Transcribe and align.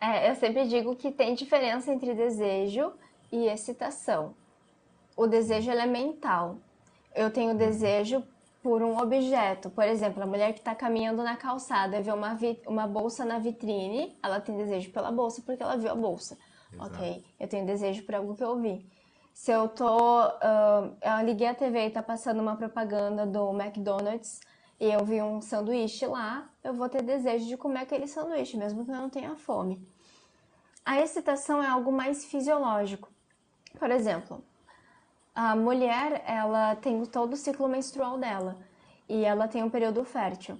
É, 0.00 0.30
eu 0.30 0.34
sempre 0.34 0.66
digo 0.66 0.96
que 0.96 1.12
tem 1.12 1.34
diferença 1.34 1.92
entre 1.92 2.14
desejo 2.14 2.92
e 3.30 3.46
excitação. 3.46 4.34
O 5.16 5.26
desejo 5.26 5.70
é 5.70 5.86
mental. 5.86 6.56
Eu 7.14 7.30
tenho 7.30 7.54
desejo 7.54 8.24
por 8.62 8.82
um 8.82 8.98
objeto. 8.98 9.68
Por 9.68 9.84
exemplo, 9.84 10.22
a 10.22 10.26
mulher 10.26 10.52
que 10.54 10.60
está 10.60 10.74
caminhando 10.74 11.22
na 11.22 11.36
calçada 11.36 11.98
e 11.98 12.02
vê 12.02 12.12
uma, 12.12 12.36
uma 12.66 12.86
bolsa 12.86 13.24
na 13.24 13.38
vitrine, 13.38 14.16
ela 14.22 14.40
tem 14.40 14.56
desejo 14.56 14.90
pela 14.90 15.12
bolsa 15.12 15.42
porque 15.44 15.62
ela 15.62 15.76
viu 15.76 15.90
a 15.90 15.94
bolsa. 15.94 16.38
Exato. 16.72 16.94
Ok? 16.94 17.24
Eu 17.38 17.48
tenho 17.48 17.66
desejo 17.66 18.02
por 18.04 18.14
algo 18.14 18.34
que 18.34 18.44
eu 18.44 18.58
vi. 18.58 18.86
Se 19.34 19.50
eu 19.50 19.68
tô. 19.68 20.26
Uh, 20.26 20.96
eu 21.02 21.26
liguei 21.26 21.46
a 21.46 21.54
TV 21.54 21.86
e 21.86 21.90
tá 21.90 22.02
passando 22.02 22.40
uma 22.40 22.56
propaganda 22.56 23.26
do 23.26 23.50
McDonald's 23.50 24.40
e 24.78 24.86
eu 24.86 25.04
vi 25.04 25.20
um 25.20 25.42
sanduíche 25.42 26.06
lá, 26.06 26.50
eu 26.64 26.72
vou 26.72 26.88
ter 26.88 27.02
desejo 27.02 27.46
de 27.46 27.56
comer 27.56 27.80
aquele 27.80 28.06
sanduíche, 28.06 28.56
mesmo 28.56 28.84
que 28.84 28.90
eu 28.90 28.96
não 28.96 29.10
tenha 29.10 29.36
fome. 29.36 29.86
A 30.84 31.00
excitação 31.00 31.62
é 31.62 31.66
algo 31.66 31.92
mais 31.92 32.24
fisiológico. 32.24 33.08
Por 33.78 33.90
exemplo, 33.90 34.44
a 35.34 35.54
mulher, 35.54 36.22
ela 36.26 36.74
tem 36.76 37.04
todo 37.06 37.34
o 37.34 37.36
ciclo 37.36 37.68
menstrual 37.68 38.18
dela 38.18 38.58
e 39.08 39.24
ela 39.24 39.46
tem 39.46 39.62
um 39.62 39.70
período 39.70 40.04
fértil. 40.04 40.58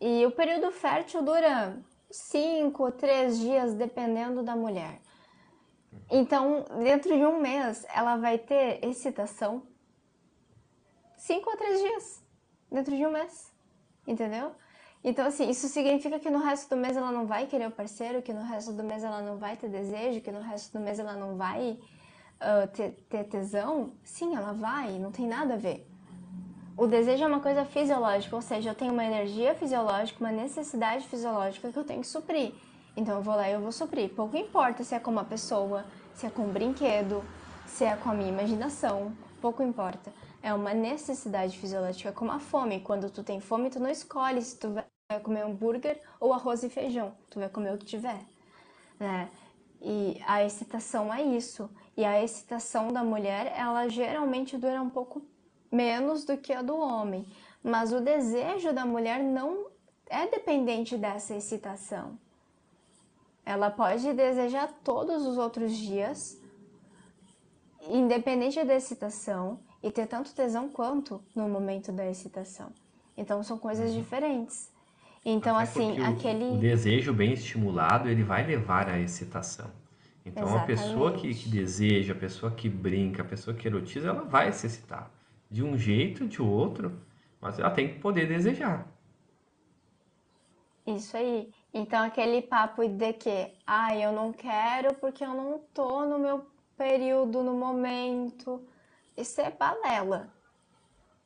E 0.00 0.24
o 0.26 0.30
período 0.30 0.70
fértil 0.70 1.22
dura 1.22 1.78
5, 2.10 2.92
3 2.92 3.38
dias, 3.38 3.74
dependendo 3.74 4.42
da 4.42 4.56
mulher. 4.56 5.00
Então, 6.10 6.64
dentro 6.82 7.16
de 7.16 7.24
um 7.24 7.40
mês, 7.40 7.86
ela 7.92 8.16
vai 8.16 8.38
ter 8.38 8.84
excitação 8.84 9.62
5 11.16 11.50
ou 11.50 11.56
3 11.56 11.80
dias, 11.80 12.24
dentro 12.70 12.96
de 12.96 13.06
um 13.06 13.10
mês, 13.10 13.52
entendeu? 14.06 14.52
Então, 15.02 15.26
assim, 15.26 15.48
isso 15.48 15.66
significa 15.68 16.18
que 16.18 16.28
no 16.28 16.38
resto 16.38 16.74
do 16.74 16.76
mês 16.76 16.96
ela 16.96 17.10
não 17.10 17.26
vai 17.26 17.46
querer 17.46 17.68
o 17.68 17.70
parceiro, 17.70 18.20
que 18.20 18.32
no 18.32 18.42
resto 18.42 18.72
do 18.72 18.84
mês 18.84 19.02
ela 19.02 19.22
não 19.22 19.38
vai 19.38 19.56
ter 19.56 19.68
desejo, 19.68 20.20
que 20.20 20.30
no 20.30 20.40
resto 20.40 20.76
do 20.78 20.84
mês 20.84 20.98
ela 20.98 21.14
não 21.14 21.36
vai 21.36 21.78
uh, 22.40 22.68
ter, 22.68 22.90
ter 23.08 23.24
tesão? 23.24 23.92
Sim, 24.04 24.36
ela 24.36 24.52
vai, 24.52 24.98
não 24.98 25.10
tem 25.10 25.26
nada 25.26 25.54
a 25.54 25.56
ver. 25.56 25.86
O 26.76 26.86
desejo 26.86 27.24
é 27.24 27.26
uma 27.26 27.40
coisa 27.40 27.64
fisiológica, 27.64 28.36
ou 28.36 28.42
seja, 28.42 28.70
eu 28.70 28.74
tenho 28.74 28.92
uma 28.92 29.04
energia 29.04 29.54
fisiológica, 29.54 30.22
uma 30.22 30.32
necessidade 30.32 31.06
fisiológica 31.06 31.70
que 31.70 31.78
eu 31.78 31.84
tenho 31.84 32.00
que 32.00 32.06
suprir. 32.06 32.54
Então 32.96 33.16
eu 33.16 33.22
vou 33.22 33.34
lá 33.34 33.48
e 33.48 33.52
eu 33.52 33.60
vou 33.60 33.72
suprir. 33.72 34.10
Pouco 34.10 34.36
importa 34.36 34.82
se 34.84 34.94
é 34.94 34.98
com 34.98 35.10
uma 35.10 35.24
pessoa, 35.24 35.84
se 36.14 36.26
é 36.26 36.30
com 36.30 36.42
um 36.42 36.52
brinquedo, 36.52 37.22
se 37.66 37.84
é 37.84 37.96
com 37.96 38.10
a 38.10 38.14
minha 38.14 38.30
imaginação, 38.30 39.12
pouco 39.40 39.62
importa. 39.62 40.12
É 40.42 40.54
uma 40.54 40.72
necessidade 40.72 41.58
fisiológica, 41.58 42.12
como 42.12 42.30
a 42.32 42.38
fome. 42.38 42.80
Quando 42.80 43.10
tu 43.10 43.22
tem 43.22 43.40
fome, 43.40 43.70
tu 43.70 43.78
não 43.78 43.90
escolhe 43.90 44.40
se 44.40 44.58
tu 44.58 44.74
vai 45.10 45.18
comer 45.18 45.42
hambúrguer 45.42 46.00
ou 46.20 46.32
arroz 46.32 46.62
e 46.62 46.68
feijão. 46.68 47.12
Tu 47.28 47.40
vai 47.40 47.48
comer 47.48 47.74
o 47.74 47.78
que 47.78 47.84
tiver, 47.84 48.20
né? 48.98 49.28
E 49.82 50.22
a 50.24 50.44
excitação 50.44 51.12
é 51.12 51.20
isso. 51.20 51.68
E 51.96 52.04
a 52.04 52.22
excitação 52.22 52.92
da 52.92 53.02
mulher, 53.02 53.52
ela 53.56 53.88
geralmente 53.88 54.56
dura 54.56 54.80
um 54.80 54.88
pouco 54.88 55.20
menos 55.70 56.24
do 56.24 56.36
que 56.36 56.52
a 56.52 56.62
do 56.62 56.76
homem. 56.76 57.26
Mas 57.62 57.92
o 57.92 58.00
desejo 58.00 58.72
da 58.72 58.86
mulher 58.86 59.20
não 59.20 59.66
é 60.06 60.28
dependente 60.28 60.96
dessa 60.96 61.34
excitação. 61.34 62.16
Ela 63.44 63.68
pode 63.68 64.12
desejar 64.12 64.72
todos 64.84 65.26
os 65.26 65.36
outros 65.38 65.76
dias, 65.76 66.40
independente 67.88 68.62
da 68.62 68.76
excitação, 68.76 69.58
e 69.82 69.90
ter 69.90 70.06
tanto 70.06 70.34
tesão 70.34 70.68
quanto 70.68 71.24
no 71.34 71.48
momento 71.48 71.90
da 71.90 72.06
excitação. 72.06 72.70
Então 73.16 73.42
são 73.42 73.58
coisas 73.58 73.90
uhum. 73.90 73.98
diferentes. 73.98 74.70
Então, 75.24 75.56
Até 75.56 75.64
assim, 75.64 76.02
aquele. 76.02 76.44
O 76.44 76.58
desejo 76.58 77.12
bem 77.12 77.32
estimulado, 77.32 78.08
ele 78.08 78.22
vai 78.22 78.46
levar 78.46 78.88
à 78.88 78.98
excitação. 78.98 79.70
Então, 80.24 80.44
Exatamente. 80.44 80.72
a 80.72 80.76
pessoa 80.76 81.12
que, 81.12 81.34
que, 81.34 81.48
deseja, 81.48 82.12
a 82.12 82.16
pessoa 82.16 82.52
que 82.52 82.68
brinca, 82.68 83.22
a 83.22 83.24
pessoa 83.24 83.54
que 83.54 83.66
erotiza, 83.66 84.08
ela 84.08 84.22
vai 84.22 84.52
se 84.52 84.66
excitar. 84.66 85.10
De 85.50 85.62
um 85.62 85.76
jeito, 85.76 86.26
de 86.26 86.40
outro, 86.40 87.00
mas 87.40 87.58
ela 87.58 87.70
tem 87.70 87.88
que 87.88 87.98
poder 87.98 88.26
desejar. 88.26 88.86
Isso 90.86 91.16
aí. 91.16 91.52
Então, 91.72 92.02
aquele 92.02 92.42
papo 92.42 92.86
de 92.86 93.12
que, 93.12 93.52
ah, 93.66 93.94
eu 93.96 94.12
não 94.12 94.32
quero 94.32 94.94
porque 94.94 95.24
eu 95.24 95.34
não 95.34 95.60
tô 95.74 96.04
no 96.06 96.18
meu 96.18 96.46
período, 96.76 97.42
no 97.42 97.54
momento. 97.54 98.66
Isso 99.16 99.40
é 99.40 99.50
balela, 99.50 100.32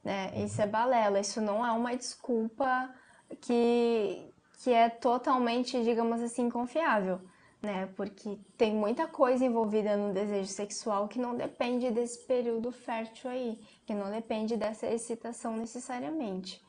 né? 0.03 0.33
Isso 0.45 0.61
é 0.61 0.67
balela. 0.67 1.21
Isso 1.21 1.41
não 1.41 1.65
é 1.65 1.71
uma 1.71 1.97
desculpa 1.97 2.93
que, 3.37 4.33
que 4.63 4.71
é 4.73 4.89
totalmente, 4.89 5.83
digamos 5.83 6.21
assim, 6.21 6.49
confiável, 6.51 7.21
né? 7.63 7.89
Porque 7.97 8.39
tem 8.57 8.75
muita 8.75 9.07
coisa 9.07 9.45
envolvida 9.45 9.97
no 9.97 10.13
desejo 10.13 10.49
sexual 10.49 11.09
que 11.09 11.19
não 11.19 11.37
depende 11.37 11.91
desse 11.91 12.19
período 12.27 12.71
fértil 12.71 13.31
aí, 13.31 13.59
que 13.87 13.95
não 13.95 14.11
depende 14.11 14.57
dessa 14.57 14.87
excitação 14.87 15.57
necessariamente. 15.57 16.63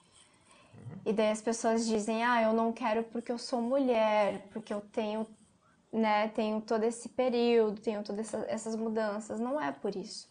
E 1.06 1.14
daí 1.14 1.32
as 1.32 1.42
pessoas 1.42 1.86
dizem, 1.86 2.24
ah, 2.24 2.42
eu 2.42 2.54
não 2.54 2.72
quero 2.72 3.04
porque 3.04 3.32
eu 3.32 3.38
sou 3.38 3.62
mulher, 3.62 4.48
porque 4.52 4.74
eu 4.74 4.82
tenho, 4.82 5.28
né, 5.92 6.28
tenho 6.30 6.62
todo 6.62 6.84
esse 6.84 7.10
período, 7.10 7.80
tenho 7.80 8.04
todas 8.04 8.34
essas 8.48 8.76
mudanças. 8.76 9.40
Não 9.40 9.62
é 9.62 9.72
por 9.72 9.96
isso. 9.96 10.28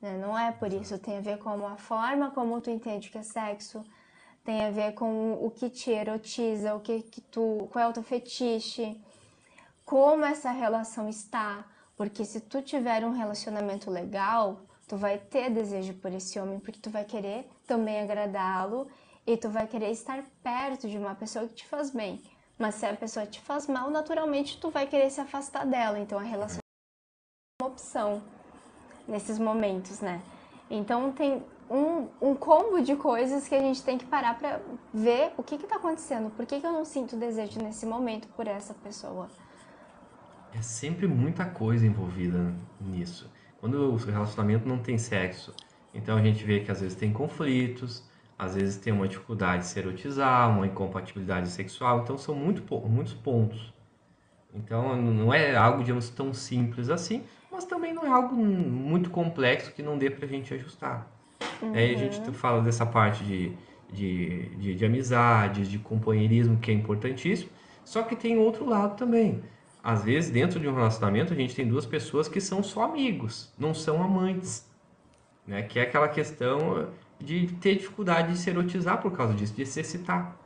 Né? 0.00 0.16
Não 0.18 0.36
é 0.38 0.50
por 0.50 0.72
isso. 0.72 0.98
Tem 0.98 1.18
a 1.18 1.20
ver 1.20 1.38
com 1.38 1.66
a 1.66 1.76
forma 1.76 2.30
como 2.30 2.60
tu 2.60 2.70
entende 2.70 3.10
que 3.10 3.18
é 3.18 3.22
sexo, 3.22 3.84
tem 4.44 4.64
a 4.64 4.70
ver 4.70 4.94
com 4.94 5.32
o 5.34 5.50
que 5.50 5.68
te 5.68 5.90
erotiza, 5.90 6.74
o 6.74 6.80
que, 6.80 7.02
que 7.02 7.20
tu, 7.20 7.68
qual 7.70 7.84
é 7.84 7.88
o 7.88 7.92
teu 7.92 8.02
fetiche, 8.02 9.00
como 9.84 10.24
essa 10.24 10.50
relação 10.50 11.08
está. 11.08 11.64
Porque 11.96 12.24
se 12.24 12.40
tu 12.40 12.62
tiver 12.62 13.04
um 13.04 13.12
relacionamento 13.12 13.90
legal, 13.90 14.60
tu 14.88 14.96
vai 14.96 15.18
ter 15.18 15.50
desejo 15.50 15.94
por 15.94 16.12
esse 16.12 16.40
homem, 16.40 16.58
porque 16.58 16.80
tu 16.80 16.90
vai 16.90 17.04
querer 17.04 17.48
também 17.66 18.00
agradá-lo 18.00 18.88
e 19.26 19.36
tu 19.36 19.50
vai 19.50 19.66
querer 19.66 19.90
estar 19.90 20.24
perto 20.42 20.88
de 20.88 20.96
uma 20.96 21.14
pessoa 21.14 21.46
que 21.46 21.54
te 21.54 21.66
faz 21.66 21.90
bem. 21.90 22.20
Mas 22.58 22.74
se 22.74 22.86
a 22.86 22.96
pessoa 22.96 23.26
te 23.26 23.40
faz 23.40 23.66
mal, 23.66 23.90
naturalmente 23.90 24.58
tu 24.58 24.70
vai 24.70 24.86
querer 24.86 25.10
se 25.10 25.20
afastar 25.20 25.66
dela. 25.66 25.98
Então 25.98 26.18
a 26.18 26.22
relação 26.22 26.58
é 26.58 27.62
uma 27.62 27.70
opção 27.70 28.22
nesses 29.06 29.38
momentos, 29.38 30.00
né? 30.00 30.22
Então 30.70 31.12
tem 31.12 31.42
um, 31.70 32.08
um 32.20 32.34
combo 32.34 32.82
de 32.82 32.96
coisas 32.96 33.46
que 33.46 33.54
a 33.54 33.60
gente 33.60 33.82
tem 33.84 33.96
que 33.96 34.04
parar 34.04 34.36
para 34.36 34.60
ver 34.92 35.32
o 35.36 35.42
que 35.42 35.54
está 35.54 35.76
acontecendo. 35.76 36.28
Por 36.30 36.44
que, 36.44 36.60
que 36.60 36.66
eu 36.66 36.72
não 36.72 36.84
sinto 36.84 37.16
desejo 37.16 37.62
nesse 37.62 37.86
momento 37.86 38.26
por 38.28 38.48
essa 38.48 38.74
pessoa? 38.74 39.28
É 40.52 40.60
sempre 40.60 41.06
muita 41.06 41.44
coisa 41.44 41.86
envolvida 41.86 42.52
nisso. 42.80 43.30
Quando 43.60 43.92
o 43.92 43.96
relacionamento 43.96 44.66
não 44.66 44.78
tem 44.78 44.98
sexo, 44.98 45.54
então 45.94 46.16
a 46.16 46.22
gente 46.22 46.42
vê 46.44 46.60
que 46.60 46.72
às 46.72 46.80
vezes 46.80 46.96
tem 46.96 47.12
conflitos, 47.12 48.02
às 48.36 48.56
vezes 48.56 48.76
tem 48.76 48.92
uma 48.92 49.06
dificuldade 49.06 49.62
de 49.62 49.68
se 49.68 49.78
erotizar, 49.78 50.50
uma 50.50 50.66
incompatibilidade 50.66 51.48
sexual, 51.50 52.00
então 52.00 52.18
são 52.18 52.34
muito, 52.34 52.64
muitos 52.88 53.14
pontos. 53.14 53.72
Então 54.52 54.96
não 54.96 55.32
é 55.32 55.54
algo, 55.54 55.84
digamos, 55.84 56.08
tão 56.08 56.34
simples 56.34 56.88
assim, 56.90 57.22
mas 57.52 57.64
também 57.64 57.92
não 57.92 58.04
é 58.04 58.08
algo 58.08 58.34
muito 58.34 59.10
complexo 59.10 59.72
que 59.72 59.84
não 59.84 59.96
dê 59.96 60.10
para 60.10 60.24
a 60.24 60.28
gente 60.28 60.52
ajustar. 60.52 61.19
Uhum. 61.62 61.74
Aí 61.74 61.94
a 61.94 61.98
gente 61.98 62.18
uhum. 62.20 62.32
fala 62.32 62.62
dessa 62.62 62.86
parte 62.86 63.24
de, 63.24 63.52
de, 63.92 64.48
de, 64.56 64.74
de 64.74 64.84
amizades, 64.84 65.68
de 65.68 65.78
companheirismo, 65.78 66.58
que 66.58 66.70
é 66.70 66.74
importantíssimo, 66.74 67.50
só 67.84 68.02
que 68.02 68.16
tem 68.16 68.38
outro 68.38 68.68
lado 68.68 68.96
também. 68.96 69.42
Às 69.82 70.04
vezes, 70.04 70.30
dentro 70.30 70.60
de 70.60 70.68
um 70.68 70.74
relacionamento, 70.74 71.32
a 71.32 71.36
gente 71.36 71.54
tem 71.54 71.66
duas 71.66 71.86
pessoas 71.86 72.28
que 72.28 72.40
são 72.40 72.62
só 72.62 72.84
amigos, 72.84 73.52
não 73.58 73.72
são 73.72 74.02
amantes. 74.02 74.68
Né? 75.46 75.62
Que 75.62 75.78
é 75.78 75.82
aquela 75.82 76.08
questão 76.08 76.88
de 77.18 77.46
ter 77.60 77.76
dificuldade 77.76 78.32
de 78.32 78.38
se 78.38 78.50
erotizar 78.50 79.00
por 79.00 79.12
causa 79.12 79.34
disso, 79.34 79.54
de 79.54 79.64
se 79.64 79.80
excitar. 79.80 80.36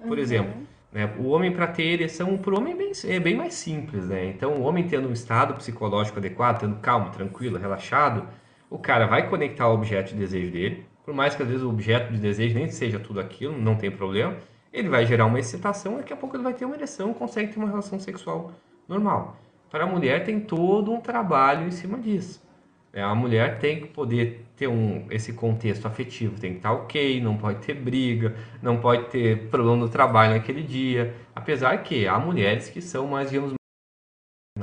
Por 0.00 0.16
uhum. 0.16 0.22
exemplo, 0.22 0.54
né, 0.92 1.12
o 1.18 1.28
homem 1.28 1.52
para 1.52 1.66
ter 1.66 1.84
ereção, 1.84 2.36
para 2.36 2.54
o 2.54 2.58
homem 2.58 2.74
é 2.74 2.76
bem, 2.76 2.92
é 3.04 3.20
bem 3.20 3.34
mais 3.34 3.54
simples. 3.54 4.06
Né? 4.06 4.26
Então, 4.26 4.52
o 4.54 4.62
homem 4.62 4.86
tendo 4.86 5.08
um 5.08 5.12
estado 5.12 5.54
psicológico 5.54 6.18
adequado, 6.18 6.60
tendo 6.60 6.76
calmo, 6.76 7.10
tranquilo, 7.10 7.58
relaxado, 7.58 8.26
o 8.70 8.78
cara 8.78 9.06
vai 9.06 9.28
conectar 9.28 9.68
o 9.68 9.74
objeto 9.74 10.08
de 10.08 10.16
desejo 10.16 10.50
dele, 10.50 10.86
por 11.04 11.14
mais 11.14 11.34
que 11.34 11.42
às 11.42 11.48
vezes 11.48 11.62
o 11.62 11.68
objeto 11.68 12.12
de 12.12 12.18
desejo 12.18 12.54
nem 12.54 12.68
seja 12.68 12.98
tudo 12.98 13.20
aquilo, 13.20 13.56
não 13.56 13.76
tem 13.76 13.90
problema, 13.90 14.36
ele 14.72 14.88
vai 14.88 15.06
gerar 15.06 15.26
uma 15.26 15.38
excitação, 15.38 15.96
daqui 15.96 16.12
a 16.12 16.16
pouco 16.16 16.36
ele 16.36 16.42
vai 16.42 16.52
ter 16.52 16.64
uma 16.64 16.74
ereção, 16.74 17.14
consegue 17.14 17.52
ter 17.52 17.58
uma 17.58 17.68
relação 17.68 17.98
sexual 17.98 18.52
normal. 18.88 19.36
Para 19.70 19.84
a 19.84 19.86
mulher 19.86 20.24
tem 20.24 20.40
todo 20.40 20.92
um 20.92 21.00
trabalho 21.00 21.66
em 21.66 21.70
cima 21.70 21.98
disso. 21.98 22.44
É, 22.92 23.02
a 23.02 23.14
mulher 23.14 23.58
tem 23.58 23.80
que 23.80 23.88
poder 23.88 24.46
ter 24.56 24.68
um, 24.68 25.06
esse 25.10 25.32
contexto 25.34 25.86
afetivo, 25.86 26.40
tem 26.40 26.52
que 26.52 26.56
estar 26.58 26.72
ok, 26.72 27.20
não 27.20 27.36
pode 27.36 27.58
ter 27.64 27.74
briga, 27.74 28.34
não 28.62 28.80
pode 28.80 29.10
ter 29.10 29.48
problema 29.48 29.76
no 29.76 29.88
trabalho 29.88 30.32
naquele 30.32 30.62
dia. 30.62 31.14
Apesar 31.34 31.76
que 31.82 32.08
há 32.08 32.18
mulheres 32.18 32.70
que 32.70 32.80
são 32.80 33.06
mais, 33.06 33.30
digamos, 33.30 33.52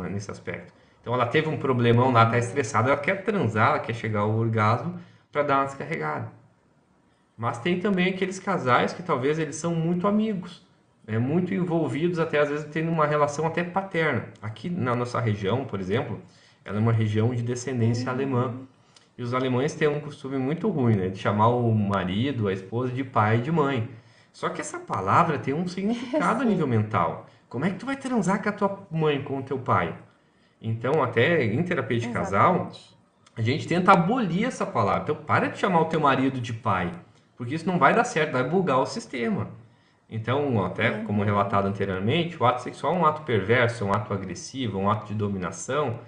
nesse 0.10 0.32
aspecto. 0.32 0.74
Então 1.04 1.14
ela 1.14 1.26
teve 1.26 1.50
um 1.50 1.58
problemão 1.58 2.12
lá, 2.14 2.24
está 2.24 2.38
estressada, 2.38 2.90
ela 2.90 2.98
quer 2.98 3.26
transar, 3.26 3.72
ela 3.72 3.80
quer 3.80 3.94
chegar 3.94 4.22
ao 4.22 4.32
orgasmo 4.32 4.98
para 5.30 5.44
dar 5.44 5.58
uma 5.58 5.66
descarregada. 5.66 6.32
Mas 7.38 7.60
tem 7.60 7.78
também 7.78 8.08
aqueles 8.08 8.40
casais 8.40 8.94
que 8.94 9.04
talvez 9.04 9.38
eles 9.38 9.58
são 9.58 9.76
muito 9.76 10.08
amigos. 10.08 10.66
é, 11.06 11.20
muito 11.20 11.54
envolvidos, 11.54 12.18
até 12.20 12.40
às 12.40 12.48
vezes 12.48 12.66
tendo 12.72 12.90
uma 12.90 13.06
relação 13.06 13.46
até 13.46 13.62
paterna. 13.62 14.28
Aqui 14.42 14.70
na 14.70 14.96
nossa 14.96 15.20
região, 15.20 15.66
por 15.66 15.82
exemplo, 15.82 16.22
ela 16.64 16.78
é 16.78 16.80
uma 16.80 16.94
região 16.94 17.36
de 17.36 17.44
descendência 17.44 18.06
uhum. 18.06 18.14
alemã. 18.14 18.54
E 19.18 19.22
os 19.22 19.34
alemães 19.34 19.74
têm 19.74 19.90
um 19.90 20.00
costume 20.00 20.38
muito 20.38 20.70
ruim, 20.70 20.96
né? 20.96 21.10
De 21.10 21.20
chamar 21.20 21.50
o 21.50 21.74
marido, 21.76 22.48
a 22.48 22.54
esposa, 22.54 22.94
de 22.94 23.04
pai 23.04 23.40
e 23.40 23.42
de 23.42 23.52
mãe. 23.52 23.90
Só 24.32 24.48
que 24.48 24.62
essa 24.62 24.80
palavra 24.80 25.38
tem 25.38 25.54
um 25.54 25.68
significado 25.68 26.42
a 26.42 26.46
nível 26.48 26.66
mental. 26.66 27.28
Como 27.50 27.66
é 27.66 27.70
que 27.70 27.76
tu 27.76 27.86
vai 27.86 27.98
transar 27.98 28.42
com 28.42 28.50
a 28.50 28.52
tua 28.54 28.88
mãe, 28.90 29.22
com 29.22 29.40
o 29.40 29.44
teu 29.44 29.60
pai? 29.60 29.94
Então, 30.64 31.04
até 31.04 31.44
em 31.44 31.62
terapia 31.62 32.00
de 32.00 32.08
Exatamente. 32.08 32.32
casal, 32.32 32.72
a 33.36 33.42
gente 33.42 33.68
tenta 33.68 33.92
abolir 33.92 34.46
essa 34.46 34.66
palavra. 34.66 35.04
Então, 35.04 35.16
para 35.16 35.50
de 35.50 35.60
chamar 35.60 35.82
o 35.82 35.86
teu 35.86 36.00
marido 36.00 36.40
de 36.40 36.54
pai, 36.54 36.90
porque 37.36 37.54
isso 37.54 37.68
não 37.68 37.78
vai 37.78 37.94
dar 37.94 38.06
certo, 38.06 38.32
vai 38.32 38.48
bugar 38.48 38.80
o 38.80 38.86
sistema. 38.86 39.50
Então, 40.10 40.64
até 40.64 40.92
uhum. 40.92 41.04
como 41.06 41.24
relatado 41.24 41.68
anteriormente, 41.68 42.42
o 42.42 42.46
ato 42.46 42.62
sexual 42.62 42.96
é 42.96 43.00
um 43.00 43.06
ato 43.06 43.24
perverso, 43.24 43.84
é 43.84 43.88
um 43.88 43.92
ato 43.92 44.14
agressivo, 44.14 44.80
é 44.80 44.82
um 44.82 44.90
ato 44.90 45.08
de 45.08 45.16
dominação. 45.16 46.00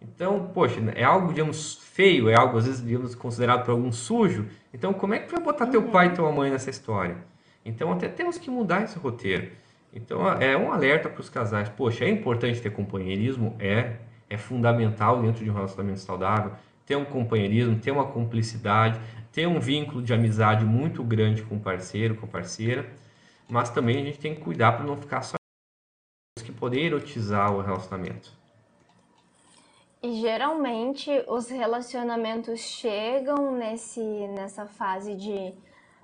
Então, 0.00 0.50
poxa, 0.54 0.78
é 0.94 1.02
algo, 1.02 1.28
digamos, 1.28 1.74
feio, 1.74 2.28
é 2.28 2.36
algo, 2.36 2.58
às 2.58 2.66
vezes, 2.66 2.84
digamos, 2.84 3.14
considerado 3.14 3.64
por 3.64 3.72
algum 3.72 3.90
sujo. 3.90 4.46
Então, 4.72 4.92
como 4.92 5.14
é 5.14 5.18
que 5.18 5.32
vai 5.32 5.42
botar 5.42 5.64
uhum. 5.64 5.70
teu 5.70 5.82
pai 5.84 6.08
e 6.08 6.10
tua 6.10 6.30
mãe 6.30 6.50
nessa 6.50 6.70
história? 6.70 7.16
Então, 7.64 7.90
até 7.90 8.06
temos 8.06 8.38
que 8.38 8.50
mudar 8.50 8.84
esse 8.84 8.98
roteiro. 8.98 9.50
Então, 9.96 10.28
é 10.28 10.56
um 10.56 10.72
alerta 10.72 11.08
para 11.08 11.20
os 11.20 11.28
casais. 11.28 11.68
Poxa, 11.68 12.04
é 12.04 12.10
importante 12.10 12.60
ter 12.60 12.70
companheirismo? 12.70 13.56
É. 13.58 13.96
É 14.28 14.36
fundamental 14.36 15.22
dentro 15.22 15.44
de 15.44 15.50
um 15.50 15.54
relacionamento 15.54 16.00
saudável. 16.00 16.52
Ter 16.84 16.96
um 16.96 17.04
companheirismo, 17.04 17.78
ter 17.78 17.90
uma 17.90 18.06
cumplicidade, 18.06 19.00
ter 19.32 19.46
um 19.46 19.58
vínculo 19.58 20.02
de 20.02 20.12
amizade 20.12 20.64
muito 20.64 21.02
grande 21.02 21.42
com 21.42 21.56
o 21.56 21.60
parceiro, 21.60 22.14
com 22.14 22.26
a 22.26 22.28
parceira 22.28 22.86
mas 23.48 23.70
também 23.70 24.00
a 24.00 24.04
gente 24.04 24.18
tem 24.18 24.34
que 24.34 24.40
cuidar 24.40 24.72
para 24.72 24.84
não 24.84 24.96
ficar 24.96 25.22
só 25.22 25.36
que 26.44 26.52
poder 26.52 26.80
erotizar 26.80 27.52
o 27.54 27.60
relacionamento. 27.60 28.30
E 30.02 30.20
geralmente 30.20 31.10
os 31.26 31.48
relacionamentos 31.48 32.60
chegam 32.60 33.52
nesse, 33.52 34.00
nessa 34.00 34.66
fase 34.66 35.16
de 35.16 35.54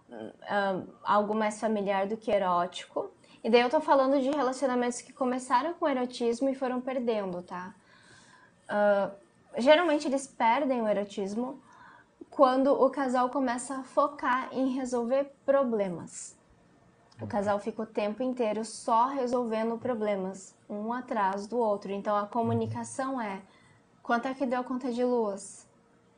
uh, 0.09 0.89
algo 1.05 1.35
mais 1.35 1.61
familiar 1.61 2.07
do 2.07 2.17
que 2.17 2.31
erótico. 2.31 3.11
E 3.45 3.51
daí 3.51 3.61
eu 3.61 3.71
tô 3.71 3.81
falando 3.81 4.21
de 4.21 4.31
relacionamentos 4.31 5.01
que 5.01 5.13
começaram 5.13 5.75
com 5.75 5.89
erotismo 5.89 6.49
e 6.49 6.55
foram 6.55 6.81
perdendo, 6.81 7.43
tá? 7.43 7.75
Uh, 8.71 9.13
geralmente 9.61 10.07
eles 10.07 10.27
perdem 10.27 10.81
o 10.81 10.89
erotismo 10.89 11.61
quando 12.31 12.73
o 12.73 12.89
casal 12.89 13.29
começa 13.31 13.77
a 13.77 13.83
focar 13.83 14.49
em 14.53 14.69
resolver 14.69 15.35
problemas. 15.45 16.37
O 17.21 17.27
casal 17.27 17.59
fica 17.59 17.83
o 17.83 17.87
tempo 17.87 18.23
inteiro 18.23 18.65
só 18.65 19.07
resolvendo 19.07 19.79
problemas, 19.79 20.55
um 20.69 20.93
atrás 20.93 21.47
do 21.47 21.59
outro. 21.59 21.93
Então 21.93 22.17
a 22.17 22.27
comunicação 22.27 23.21
é: 23.21 23.43
quanto 24.03 24.29
é 24.29 24.35
que 24.35 24.47
deu 24.47 24.61
a 24.61 24.65
conta 24.65 24.93
de 24.93 25.05
luz? 25.05 25.69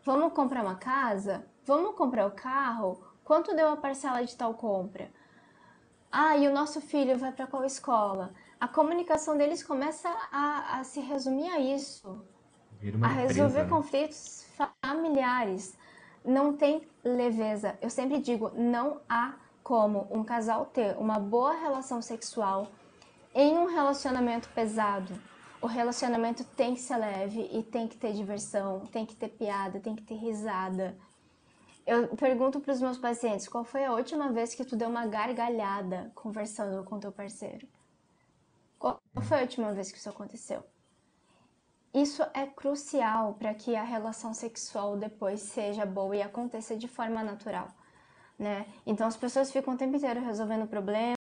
Vamos 0.05 0.33
comprar 0.35 0.63
uma 0.63 0.77
casa? 0.77 1.45
Vamos 1.65 1.97
comprar 1.97 2.27
o 2.27 2.31
carro? 2.31 3.03
Quanto 3.25 3.57
deu 3.57 3.69
a 3.69 3.77
parcela 3.77 4.25
de 4.25 4.37
tal 4.37 4.53
compra? 4.55 5.11
Ah, 6.17 6.37
e 6.37 6.47
o 6.47 6.53
nosso 6.53 6.81
filho 6.81 7.19
vai 7.19 7.33
para 7.33 7.45
qual 7.45 7.65
escola? 7.65 8.33
A 8.61 8.69
comunicação 8.69 9.37
deles 9.37 9.65
começa 9.65 10.09
a, 10.31 10.79
a 10.79 10.85
se 10.85 11.01
resumir 11.01 11.51
a 11.51 11.59
isso, 11.59 12.25
a 13.03 13.09
resolver 13.09 13.63
empresa, 13.63 13.65
né? 13.65 13.69
conflitos 13.69 14.47
familiares. 14.81 15.77
Não 16.25 16.53
tem 16.57 16.87
leveza. 17.03 17.77
Eu 17.83 17.91
sempre 17.91 18.21
digo, 18.21 18.53
não 18.55 19.01
há 19.09 19.35
como 19.61 20.07
um 20.09 20.23
casal 20.23 20.67
ter 20.67 20.97
uma 20.99 21.19
boa 21.19 21.53
relação 21.53 22.01
sexual 22.01 22.69
em 23.35 23.59
um 23.59 23.67
relacionamento 23.67 24.49
pesado. 24.51 25.21
O 25.61 25.67
relacionamento 25.67 26.45
tem 26.45 26.75
que 26.77 26.81
ser 26.81 26.97
leve 26.97 27.51
e 27.53 27.61
tem 27.61 27.89
que 27.89 27.97
ter 27.97 28.13
diversão, 28.13 28.83
tem 28.93 29.05
que 29.05 29.17
ter 29.17 29.31
piada, 29.31 29.81
tem 29.81 29.97
que 29.97 30.03
ter 30.05 30.15
risada. 30.15 30.97
Eu 31.87 32.09
pergunto 32.17 32.61
para 32.61 32.73
os 32.73 32.81
meus 32.81 32.99
pacientes, 32.99 33.49
qual 33.49 33.65
foi 33.65 33.85
a 33.85 33.93
última 33.93 34.33
vez 34.33 34.55
que 34.55 34.65
tu 34.65 34.75
deu 34.77 34.89
uma 34.89 35.07
gargalhada 35.07 36.11
conversando 36.15 36.83
com 36.85 36.99
teu 36.99 37.13
parceiro? 37.13 37.69
Qual 38.79 39.01
foi 39.23 39.39
a 39.39 39.43
última 39.43 39.73
vez 39.73 39.93
que 39.93 39.99
isso 39.99 40.09
aconteceu? 40.09 40.63
Isso 41.93 42.23
é 42.35 42.47
crucial 42.47 43.35
para 43.35 43.55
que 43.55 43.77
a 43.77 43.85
relação 43.85 44.35
sexual 44.35 44.97
depois 44.97 45.41
seja 45.41 45.87
boa 45.87 46.17
e 46.17 46.23
aconteça 46.23 46.77
de 46.77 46.89
forma 46.89 47.23
natural 47.23 47.69
né? 48.39 48.67
Então 48.87 49.07
as 49.07 49.17
pessoas 49.17 49.51
ficam 49.51 49.75
o 49.75 49.77
tempo 49.77 49.97
inteiro 49.97 50.21
resolvendo 50.21 50.67
problemas 50.67 51.17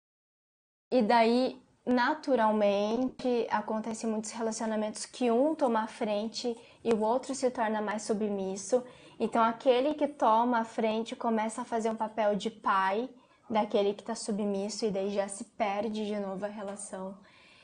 e 0.91 1.03
daí 1.03 1.61
naturalmente 1.87 3.47
acontecem 3.51 4.09
muitos 4.09 4.31
relacionamentos 4.31 5.07
que 5.07 5.31
um 5.31 5.55
toma 5.55 5.83
a 5.83 5.87
frente 5.87 6.57
e 6.85 6.93
o 6.93 7.01
outro 7.01 7.35
se 7.35 7.51
torna 7.51 7.81
mais 7.81 8.03
submisso. 8.03 8.85
Então 9.21 9.45
aquele 9.45 9.93
que 9.93 10.09
toma 10.09 10.61
a 10.61 10.65
frente 10.65 11.15
começa 11.15 11.61
a 11.61 11.65
fazer 11.65 11.91
um 11.91 11.95
papel 11.95 12.35
de 12.35 12.49
pai 12.49 13.09
daquele 13.51 13.93
que 13.93 14.01
está 14.01 14.15
submisso 14.15 14.87
e 14.87 14.91
daí 14.91 15.11
já 15.11 15.29
se 15.29 15.45
perde 15.45 16.07
de 16.07 16.19
novo 16.19 16.47
a 16.47 16.49
relação. 16.49 17.15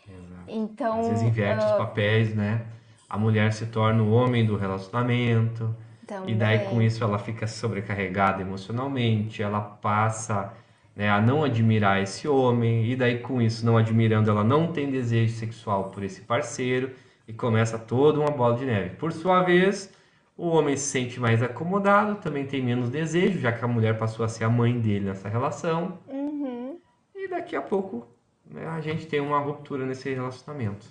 Exato. 0.07 0.43
Então, 0.47 1.01
às 1.01 1.09
vezes 1.09 1.23
inverte 1.23 1.65
uh... 1.65 1.71
os 1.71 1.79
papéis, 1.79 2.35
né? 2.35 2.67
A 3.09 3.17
mulher 3.17 3.53
se 3.55 3.67
torna 3.67 4.03
o 4.03 4.13
homem 4.13 4.45
do 4.45 4.57
relacionamento 4.57 5.75
também. 6.07 6.35
E 6.35 6.39
daí 6.39 6.59
com 6.67 6.83
isso 6.83 7.03
ela 7.03 7.19
fica 7.19 7.47
sobrecarregada 7.47 8.43
emocionalmente, 8.43 9.43
ela 9.43 9.61
passa 9.61 10.53
né, 10.95 11.11
a 11.11 11.21
não 11.21 11.43
admirar 11.43 12.03
esse 12.03 12.29
homem, 12.29 12.91
e 12.91 12.97
daí 12.97 13.19
com 13.19 13.41
isso, 13.41 13.65
não 13.65 13.77
admirando, 13.77 14.31
ela 14.31 14.45
não 14.45 14.73
tem 14.73 14.91
desejo 14.91 15.35
sexual 15.35 15.91
por 15.91 16.03
esse 16.03 16.23
parceiro, 16.23 16.91
e 17.29 17.33
começa 17.33 17.79
toda 17.79 18.21
uma 18.21 18.31
bola 18.31 18.57
de 18.57 18.65
neve. 18.65 18.91
Por 18.97 19.13
sua 19.13 19.43
vez, 19.43 19.93
o 20.37 20.49
homem 20.49 20.77
se 20.77 20.85
sente 20.85 21.19
mais 21.19 21.43
acomodado, 21.43 22.17
também 22.17 22.47
tem 22.47 22.63
menos 22.63 22.91
desejo, 22.91 23.39
já 23.39 23.53
que 23.53 23.65
a 23.65 23.69
mulher 23.69 23.99
passou 23.99 24.25
a 24.25 24.29
ser 24.29 24.45
a 24.45 24.51
mãe 24.51 24.79
dele 24.79 25.07
nessa 25.07 25.29
relação. 25.29 25.99
Uhum. 26.09 26.79
E 27.15 27.27
daqui 27.29 27.57
a 27.57 27.63
pouco 27.63 28.07
né, 28.45 28.67
a 28.67 28.81
gente 28.81 29.07
tem 29.07 29.21
uma 29.21 29.39
ruptura 29.39 29.87
nesse 29.87 30.13
relacionamento. 30.13 30.87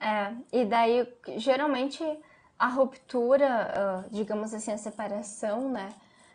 É, 0.00 0.32
e 0.52 0.64
daí 0.64 1.06
geralmente 1.36 2.02
a 2.58 2.68
ruptura, 2.68 4.06
digamos 4.10 4.54
assim, 4.54 4.72
a 4.72 4.78
separação, 4.78 5.68
né? 5.70 5.88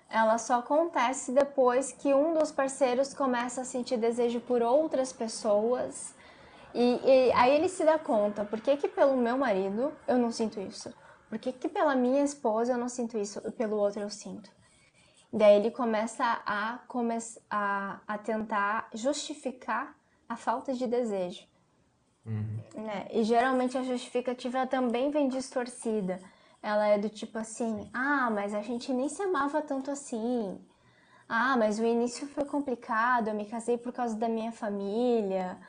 Ela 0.10 0.38
só 0.40 0.60
acontece 0.60 1.32
depois 1.32 1.92
que 1.92 2.14
um 2.14 2.34
dos 2.34 2.52
parceiros 2.52 3.14
começa 3.14 3.62
a 3.62 3.64
sentir 3.64 3.98
desejo 3.98 4.40
por 4.40 4.62
outras 4.62 5.14
pessoas. 5.14 6.16
E, 6.74 7.00
e 7.04 7.32
aí 7.34 7.56
ele 7.56 7.70
se 7.70 7.84
dá 7.84 7.98
conta, 7.98 8.44
por 8.44 8.60
que, 8.60 8.76
que 8.78 8.88
pelo 8.88 9.16
meu 9.18 9.38
marido 9.38 9.92
eu 10.08 10.18
não 10.18 10.32
sinto 10.32 10.60
isso? 10.60 10.94
Por 11.30 11.38
que, 11.38 11.52
que 11.54 11.70
pela 11.70 11.96
minha 11.96 12.24
esposa 12.24 12.74
eu 12.74 12.78
não 12.78 12.90
sinto 12.90 13.18
isso 13.18 13.40
e 13.46 13.52
pelo 13.52 13.78
outro 13.78 14.02
eu 14.02 14.10
sinto? 14.10 14.50
Daí 15.32 15.58
ele 15.58 15.70
começa 15.70 16.42
a, 16.44 16.80
come 16.88 17.16
a, 17.50 18.00
a 18.08 18.18
tentar 18.18 18.90
justificar 18.94 19.96
a 20.28 20.36
falta 20.36 20.74
de 20.74 20.88
desejo. 20.88 21.48
Uhum. 22.26 22.84
Né? 22.84 23.08
E 23.12 23.24
geralmente 23.24 23.78
a 23.78 23.84
justificativa 23.84 24.66
também 24.66 25.12
vem 25.12 25.30
distorcida. 25.30 26.20
Ela 26.62 26.88
é 26.88 26.98
do 26.98 27.10
tipo 27.10 27.38
assim: 27.38 27.90
ah, 27.94 28.30
mas 28.32 28.54
a 28.54 28.62
gente 28.62 28.92
nem 28.92 29.08
se 29.08 29.22
amava 29.22 29.62
tanto 29.62 29.92
assim. 29.92 30.60
Ah, 31.28 31.56
mas 31.56 31.80
o 31.80 31.86
início 31.86 32.28
foi 32.28 32.44
complicado, 32.44 33.28
eu 33.28 33.36
me 33.36 33.46
casei 33.46 33.78
por 33.78 33.94
causa 33.94 34.16
da 34.16 34.28
minha 34.28 34.52
família. 34.52 35.60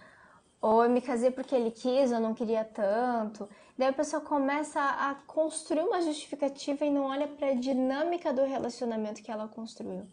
Ou 0.60 0.84
eu 0.84 0.90
me 0.90 1.00
casei 1.00 1.30
porque 1.30 1.54
ele 1.54 1.70
quis, 1.70 2.12
eu 2.12 2.20
não 2.20 2.34
queria 2.34 2.64
tanto. 2.64 3.48
Daí 3.78 3.88
a 3.88 3.92
pessoa 3.92 4.20
começa 4.20 4.78
a 4.78 5.14
construir 5.26 5.82
uma 5.82 6.02
justificativa 6.02 6.84
e 6.84 6.90
não 6.90 7.04
olha 7.04 7.26
para 7.26 7.48
a 7.48 7.54
dinâmica 7.54 8.32
do 8.32 8.44
relacionamento 8.44 9.22
que 9.22 9.30
ela 9.30 9.48
construiu. 9.48 10.06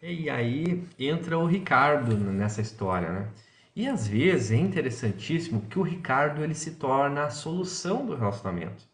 E 0.00 0.30
aí 0.30 0.86
entra 0.98 1.38
o 1.38 1.46
Ricardo 1.46 2.16
nessa 2.16 2.60
história, 2.60 3.10
né? 3.10 3.28
E 3.74 3.88
às 3.88 4.06
vezes 4.06 4.52
é 4.52 4.56
interessantíssimo 4.56 5.62
que 5.62 5.78
o 5.78 5.82
Ricardo 5.82 6.44
ele 6.44 6.54
se 6.54 6.72
torna 6.72 7.24
a 7.24 7.30
solução 7.30 8.06
do 8.06 8.14
relacionamento. 8.14 8.84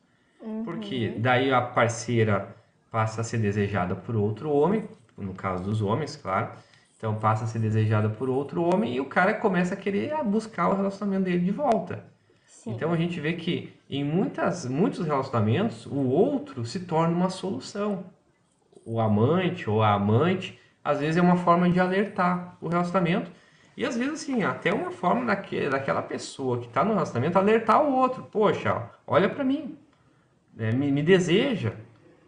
Uhum. 0.41 0.65
Porque 0.65 1.17
daí 1.19 1.53
a 1.53 1.61
parceira 1.61 2.57
passa 2.91 3.21
a 3.21 3.25
ser 3.25 3.39
desejada 3.39 3.95
por 3.95 4.17
outro 4.17 4.51
homem, 4.51 4.89
no 5.19 5.35
caso 5.35 5.65
dos 5.65 5.83
homens, 5.83 6.17
claro. 6.17 6.53
Então 7.01 7.15
passa 7.15 7.45
a 7.45 7.47
ser 7.47 7.61
desejada 7.61 8.11
por 8.11 8.29
outro 8.29 8.63
homem 8.63 8.95
e 8.95 9.01
o 9.01 9.07
cara 9.07 9.33
começa 9.33 9.73
a 9.73 9.77
querer 9.77 10.23
buscar 10.23 10.69
o 10.69 10.77
relacionamento 10.77 11.25
dele 11.25 11.39
de 11.39 11.51
volta. 11.51 12.05
Sim. 12.45 12.73
Então 12.73 12.93
a 12.93 12.97
gente 12.97 13.19
vê 13.19 13.33
que 13.33 13.73
em 13.89 14.05
muitas, 14.05 14.67
muitos 14.67 15.07
relacionamentos 15.07 15.87
o 15.87 15.97
outro 15.97 16.63
se 16.67 16.81
torna 16.81 17.17
uma 17.17 17.31
solução. 17.31 18.05
O 18.85 19.01
amante 19.01 19.71
ou 19.71 19.83
a 19.83 19.95
amante 19.95 20.61
às 20.85 21.01
vezes 21.01 21.17
é 21.17 21.23
uma 21.23 21.37
forma 21.37 21.71
de 21.71 21.81
alertar 21.81 22.59
o 22.61 22.69
relacionamento 22.69 23.31
e 23.81 23.87
às 23.87 23.97
vezes, 23.97 24.13
assim, 24.13 24.43
até 24.43 24.75
uma 24.75 24.91
forma 24.91 25.25
daquele, 25.25 25.71
daquela 25.71 26.03
pessoa 26.03 26.59
que 26.59 26.67
está 26.67 26.85
no 26.85 26.93
relacionamento 26.93 27.39
alertar 27.39 27.83
o 27.83 27.95
outro: 27.95 28.25
Poxa, 28.25 28.91
olha 29.07 29.27
para 29.27 29.43
mim, 29.43 29.75
né? 30.55 30.71
me, 30.71 30.93
me, 30.93 31.03
deseja, 31.03 31.73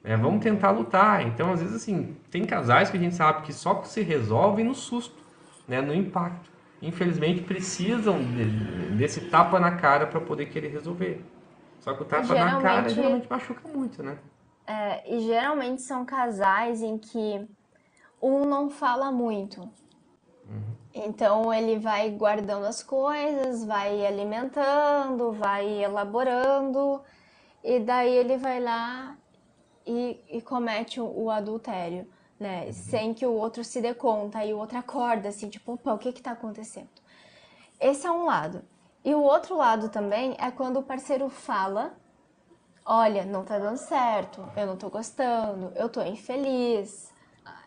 né? 0.03 0.17
vamos 0.17 0.43
tentar 0.43 0.71
lutar. 0.71 1.27
Então, 1.27 1.53
às 1.53 1.61
vezes, 1.61 1.77
assim, 1.77 2.17
tem 2.31 2.45
casais 2.45 2.91
que 2.91 2.97
a 2.97 3.01
gente 3.01 3.15
sabe 3.15 3.43
que 3.43 3.53
só 3.53 3.83
se 3.85 4.03
resolve 4.03 4.63
no 4.63 4.75
susto. 4.75 5.23
né, 5.67 5.81
no 5.81 5.95
impacto. 5.95 6.51
Infelizmente 6.83 7.43
precisam 7.43 8.19
de, 8.19 8.45
desse 8.97 9.21
tapa 9.31 9.61
na 9.61 9.77
cara 9.77 10.07
para 10.07 10.21
poder 10.21 10.47
querer 10.47 10.69
resolver. 10.69 11.25
Só 11.79 11.95
que 11.95 12.03
o 12.03 12.05
tapa 12.05 12.25
geralmente, 12.25 12.55
na 12.55 12.61
cara 12.61 12.89
geralmente 12.89 13.31
machuca 13.31 13.69
muito, 13.69 14.03
né? 14.03 14.19
É, 14.67 15.15
e 15.15 15.21
geralmente 15.21 15.83
são 15.83 16.05
casais 16.05 16.83
em 16.83 16.99
que 16.99 17.47
um 18.21 18.45
não 18.45 18.69
fala 18.69 19.13
muito. 19.13 19.61
Uhum. 20.49 20.75
Então 20.93 21.55
ele 21.55 21.79
vai 21.79 22.11
guardando 22.11 22.67
as 22.67 22.83
coisas, 22.83 23.65
vai 23.65 24.05
alimentando, 24.05 25.33
vai 25.33 25.85
elaborando, 25.85 27.01
e 27.65 27.79
daí 27.81 28.13
ele 28.13 28.37
vai 28.37 28.61
lá 28.61 29.17
e, 29.87 30.21
e 30.29 30.43
comete 30.43 31.01
o, 31.01 31.05
o 31.07 31.31
adultério 31.31 32.07
né? 32.43 32.65
Uhum. 32.67 32.73
Sem 32.73 33.15
que 33.15 33.25
o 33.25 33.33
outro 33.33 33.63
se 33.65 33.81
dê 33.81 33.95
conta 33.95 34.45
e 34.45 34.53
o 34.53 34.59
outro 34.59 34.77
acorda 34.77 35.29
assim, 35.29 35.49
tipo, 35.49 35.75
opa, 35.75 35.95
o 35.95 35.99
que 35.99 36.13
que 36.13 36.21
tá 36.21 36.33
acontecendo? 36.33 36.91
Esse 37.81 38.07
é 38.07 38.11
um 38.11 38.27
lado. 38.27 38.63
E 39.05 39.15
o 39.15 39.23
outro 39.23 39.57
lado 39.57 39.89
também 39.89 40.37
é 40.39 40.51
quando 40.51 40.79
o 40.79 40.83
parceiro 40.83 41.29
fala: 41.31 41.97
Olha, 42.85 43.25
não 43.25 43.45
tá 43.45 43.59
dando 43.59 43.79
certo, 43.79 44.47
eu 44.57 44.67
não 44.67 44.77
tô 44.77 44.91
gostando, 44.91 45.73
eu 45.77 45.89
tô 45.89 46.03
infeliz, 46.03 47.13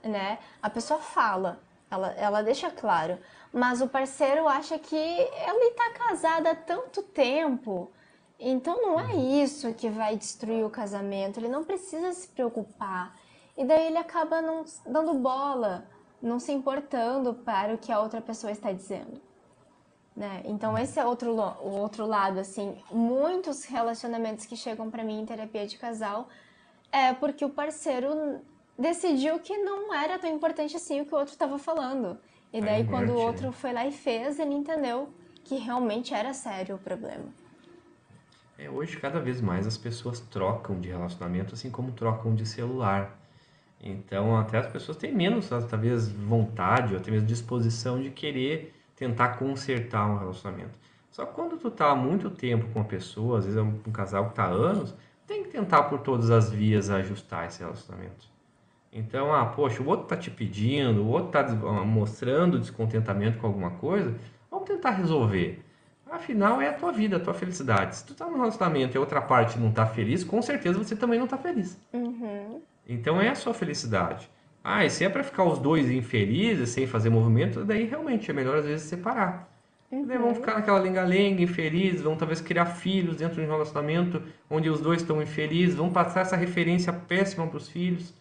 né? 0.04 0.40
A 0.62 0.70
pessoa 0.70 1.00
fala, 1.00 1.60
ela, 1.90 2.12
ela 2.12 2.42
deixa 2.42 2.70
claro, 2.70 3.18
mas 3.52 3.82
o 3.82 3.88
parceiro 3.88 4.48
acha 4.48 4.78
que 4.78 4.96
ele 4.96 5.72
tá 5.72 5.92
casada 5.92 6.52
há 6.52 6.56
tanto 6.56 7.02
tempo, 7.02 7.92
então 8.40 8.82
não 8.82 9.00
é 9.00 9.14
uhum. 9.14 9.44
isso 9.44 9.74
que 9.74 9.90
vai 9.90 10.16
destruir 10.18 10.66
o 10.66 10.70
casamento, 10.70 11.40
ele 11.40 11.48
não 11.48 11.64
precisa 11.64 12.12
se 12.14 12.28
preocupar. 12.28 13.16
E 13.58 13.64
daí 13.64 13.88
ele 13.88 13.98
acaba 13.98 14.42
não 14.42 14.66
dando 14.86 15.14
bola, 15.14 15.88
não 16.22 16.40
se 16.40 16.52
importando 16.52 17.34
para 17.34 17.74
o 17.74 17.78
que 17.78 17.92
a 17.92 18.00
outra 18.00 18.20
pessoa 18.20 18.52
está 18.52 18.72
dizendo. 18.72 19.22
Né? 20.16 20.42
Então 20.46 20.78
esse 20.78 21.00
é 21.00 21.06
outro, 21.06 21.32
o 21.34 21.78
outro 21.78 22.06
lado, 22.06 22.40
assim, 22.40 22.78
muitos 22.92 23.66
relacionamentos 23.66 24.46
que 24.46 24.56
chegam 24.56 24.90
para 24.90 25.04
mim 25.04 25.22
em 25.22 25.26
terapia 25.26 25.68
de 25.68 25.78
casal 25.78 26.28
é 26.92 27.14
porque 27.14 27.44
o 27.44 27.50
parceiro 27.50 28.42
decidiu 28.78 29.40
que 29.40 29.58
não 29.58 29.94
era 29.94 30.20
tão 30.20 30.30
importante 30.30 30.76
assim 30.76 31.02
o 31.02 31.06
que 31.06 31.14
o 31.14 31.18
outro 31.18 31.34
estava 31.34 31.58
falando. 31.58 32.18
E 32.52 32.62
daí 32.62 32.84
é 32.84 32.86
quando 32.86 33.10
o 33.10 33.20
outro 33.20 33.52
foi 33.52 33.74
lá 33.74 33.86
e 33.86 33.92
fez, 33.92 34.40
ele 34.40 34.54
entendeu 34.54 35.10
que 35.44 35.56
realmente 35.56 36.14
era 36.14 36.34
sério 36.34 36.76
o 36.76 36.80
problema. 36.80 37.26
É, 38.58 38.70
hoje 38.70 38.98
cada 38.98 39.20
vez 39.20 39.42
mais 39.42 39.68
as 39.68 39.78
pessoas 39.78 40.20
trocam 40.20 40.80
de 40.80 40.90
relacionamento 40.90 41.54
assim 41.54 41.70
como 41.70 41.92
trocam 41.92 42.34
de 42.34 42.46
celular. 42.46 43.20
Então, 43.82 44.38
até 44.38 44.58
as 44.58 44.68
pessoas 44.68 44.98
têm 44.98 45.14
menos, 45.14 45.50
talvez, 45.50 46.10
vontade 46.10 46.94
ou 46.94 47.00
até 47.00 47.12
mesmo 47.12 47.28
disposição 47.28 48.02
de 48.02 48.10
querer 48.10 48.74
tentar 48.96 49.38
consertar 49.38 50.08
um 50.08 50.18
relacionamento. 50.18 50.80
Só 51.12 51.26
que 51.26 51.34
quando 51.34 51.58
tu 51.58 51.70
tá 51.70 51.92
há 51.92 51.96
muito 51.96 52.30
tempo 52.30 52.68
com 52.72 52.80
uma 52.80 52.86
pessoa, 52.86 53.40
às 53.40 53.46
vezes 53.46 53.60
é 53.60 53.62
um, 53.62 53.80
um 53.86 53.92
casal 53.92 54.30
que 54.30 54.36
tá 54.36 54.46
há 54.46 54.50
anos, 54.50 54.96
tem 55.28 55.44
que 55.44 55.50
tentar 55.50 55.84
por 55.84 56.00
todas 56.00 56.32
as 56.32 56.50
vias 56.50 56.90
ajustar 56.90 57.48
esse 57.48 57.60
relacionamento. 57.60 58.28
Então, 58.92 59.34
ah, 59.34 59.46
poxa, 59.46 59.84
o 59.84 59.88
outro 59.88 60.08
tá 60.08 60.16
te 60.16 60.32
pedindo, 60.32 61.04
o 61.04 61.08
outro 61.08 61.32
tá 61.32 61.44
mostrando 61.84 62.60
descontentamento 62.60 63.38
com 63.40 63.48
alguma 63.48 63.72
coisa, 63.72 64.16
vamos 64.50 64.68
tentar 64.68 64.92
resolver. 64.92 65.65
Afinal, 66.10 66.62
é 66.62 66.70
a 66.70 66.74
tua 66.74 66.92
vida, 66.92 67.18
a 67.18 67.20
tua 67.20 67.34
felicidade. 67.34 67.98
Se 67.98 68.06
tu 68.06 68.14
tá 68.14 68.26
num 68.26 68.38
relacionamento 68.38 68.96
e 68.96 68.98
a 68.98 69.02
outra 69.02 69.22
parte 69.22 69.60
não 69.60 69.72
tá 69.72 69.86
feliz, 69.86 70.24
com 70.24 70.42
certeza 70.42 70.78
você 70.78 70.96
também 70.96 71.20
não 71.20 71.28
tá 71.28 71.38
feliz. 71.38 71.80
Uhum. 71.92 72.62
Então 72.88 73.20
é 73.20 73.30
a 73.30 73.36
sua 73.36 73.54
felicidade. 73.54 74.30
Ah, 74.64 74.86
e 74.86 74.90
se 74.90 75.04
é 75.04 75.10
para 75.10 75.24
ficar 75.24 75.44
os 75.44 75.60
dois 75.60 75.90
infelizes, 75.90 76.70
sem 76.70 76.88
fazer 76.88 77.10
movimento, 77.10 77.64
daí 77.66 77.86
realmente 77.86 78.30
é 78.30 78.34
melhor 78.34 78.58
às 78.58 78.66
vezes 78.66 78.88
separar. 78.88 79.50
Uhum. 79.92 80.06
Daí 80.06 80.18
vão 80.18 80.34
ficar 80.34 80.56
naquela 80.56 80.80
lenga-lenga, 80.80 81.42
infelizes, 81.42 82.02
vão 82.02 82.16
talvez 82.16 82.40
criar 82.40 82.66
filhos 82.66 83.18
dentro 83.18 83.36
de 83.36 83.42
um 83.42 83.50
relacionamento 83.50 84.22
onde 84.50 84.70
os 84.70 84.80
dois 84.80 85.02
estão 85.02 85.22
infelizes, 85.22 85.76
vão 85.76 85.92
passar 85.92 86.22
essa 86.22 86.36
referência 86.36 86.94
péssima 86.94 87.48
para 87.48 87.58
os 87.58 87.68
filhos. 87.68 88.14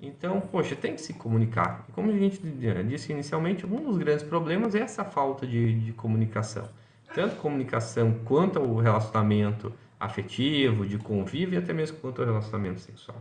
Então, 0.00 0.40
poxa, 0.40 0.74
tem 0.74 0.94
que 0.94 1.00
se 1.00 1.14
comunicar. 1.14 1.84
E 1.88 1.92
como 1.92 2.10
a 2.10 2.14
gente 2.14 2.40
disse 2.88 3.12
inicialmente, 3.12 3.64
um 3.64 3.76
dos 3.76 3.96
grandes 3.98 4.24
problemas 4.24 4.74
é 4.74 4.80
essa 4.80 5.04
falta 5.04 5.46
de, 5.46 5.74
de 5.80 5.92
comunicação. 5.92 6.68
Tanto 7.14 7.36
comunicação 7.36 8.20
quanto 8.24 8.60
o 8.60 8.78
relacionamento 8.78 9.72
afetivo, 9.98 10.86
de 10.86 10.98
convívio 10.98 11.58
e 11.58 11.62
até 11.62 11.72
mesmo 11.72 11.98
quanto 11.98 12.20
ao 12.20 12.26
relacionamento 12.26 12.80
sexual. 12.80 13.20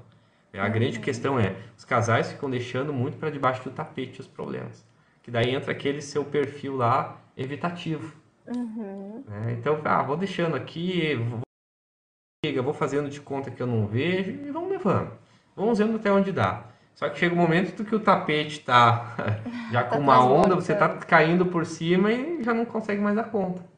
A 0.53 0.67
grande 0.67 0.99
questão 0.99 1.39
é, 1.39 1.55
os 1.77 1.85
casais 1.85 2.31
ficam 2.31 2.49
deixando 2.49 2.91
muito 2.91 3.17
para 3.17 3.29
debaixo 3.29 3.63
do 3.63 3.71
tapete 3.71 4.19
os 4.19 4.27
problemas. 4.27 4.85
Que 5.23 5.31
daí 5.31 5.53
entra 5.53 5.71
aquele 5.71 6.01
seu 6.01 6.25
perfil 6.25 6.75
lá 6.75 7.21
evitativo. 7.37 8.13
Uhum. 8.47 9.23
Né? 9.27 9.55
Então, 9.57 9.79
ah, 9.85 10.01
vou 10.01 10.17
deixando 10.17 10.55
aqui, 10.55 11.15
vou, 11.15 12.63
vou 12.63 12.73
fazendo 12.73 13.09
de 13.09 13.21
conta 13.21 13.51
que 13.51 13.61
eu 13.61 13.67
não 13.67 13.87
vejo 13.87 14.31
e 14.31 14.51
vamos 14.51 14.69
levando. 14.69 15.11
Vamos 15.55 15.79
vendo 15.79 15.95
até 15.95 16.11
onde 16.11 16.31
dá. 16.31 16.65
Só 16.95 17.07
que 17.07 17.17
chega 17.17 17.33
um 17.33 17.37
momento 17.37 17.85
que 17.85 17.95
o 17.95 17.99
tapete 17.99 18.59
está 18.59 19.15
já 19.71 19.83
com 19.83 19.95
tá 19.95 19.97
uma 19.99 20.25
onda, 20.25 20.55
você 20.55 20.73
está 20.73 20.89
caindo 20.89 21.45
por 21.45 21.65
cima 21.65 22.11
e 22.11 22.43
já 22.43 22.53
não 22.53 22.65
consegue 22.65 23.01
mais 23.01 23.15
dar 23.15 23.25
conta. 23.25 23.70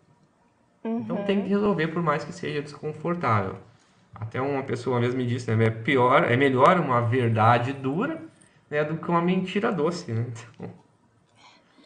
Uhum. 0.83 0.99
Então 0.99 1.23
tem 1.23 1.41
que 1.41 1.47
resolver 1.47 1.87
por 1.87 2.01
mais 2.01 2.23
que 2.23 2.33
seja 2.33 2.61
desconfortável. 2.61 3.55
Até 4.13 4.41
uma 4.41 4.63
pessoa 4.63 4.99
mesmo 4.99 5.17
me 5.17 5.25
disse, 5.25 5.53
né? 5.53 5.65
É 5.65 5.69
pior, 5.69 6.23
é 6.31 6.35
melhor 6.35 6.79
uma 6.79 7.01
verdade 7.01 7.73
dura 7.73 8.21
né, 8.69 8.83
do 8.83 8.97
que 8.97 9.09
uma 9.09 9.21
mentira 9.21 9.71
doce, 9.71 10.11
né? 10.11 10.25
Então, 10.27 10.69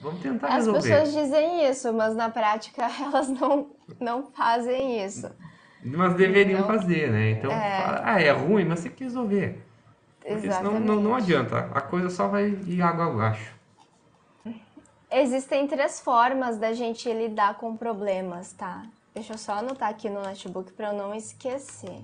vamos 0.01 0.21
tentar 0.21 0.47
As 0.47 0.65
resolver. 0.65 0.79
As 0.79 0.85
pessoas 0.85 1.13
dizem 1.13 1.69
isso, 1.69 1.93
mas 1.93 2.15
na 2.15 2.29
prática 2.29 2.83
elas 3.01 3.29
não, 3.29 3.69
não 3.99 4.23
fazem 4.23 5.03
isso. 5.03 5.29
Mas 5.83 6.15
deveriam 6.15 6.59
então, 6.59 6.67
fazer, 6.67 7.09
né? 7.11 7.31
Então, 7.31 7.51
é... 7.51 7.81
Fala, 7.81 8.01
ah, 8.03 8.21
é 8.21 8.31
ruim, 8.31 8.65
mas 8.65 8.79
você 8.79 8.89
tem 8.89 8.97
que 8.97 9.03
resolver. 9.03 9.63
Porque 10.19 10.51
senão 10.51 10.79
não, 10.79 10.95
não 10.99 11.15
adianta, 11.15 11.69
a 11.73 11.79
coisa 11.79 12.09
só 12.09 12.27
vai 12.27 12.49
ir 12.67 12.81
água 12.81 13.07
abaixo. 13.07 13.56
Existem 15.09 15.67
três 15.67 15.99
formas 16.01 16.57
da 16.57 16.73
gente 16.73 17.11
lidar 17.11 17.57
com 17.57 17.77
problemas, 17.77 18.51
tá? 18.51 18.85
Deixa 19.13 19.33
eu 19.33 19.37
só 19.37 19.53
anotar 19.53 19.89
aqui 19.89 20.09
no 20.09 20.21
notebook 20.21 20.73
para 20.73 20.89
eu 20.89 20.93
não 20.93 21.15
esquecer. 21.15 22.03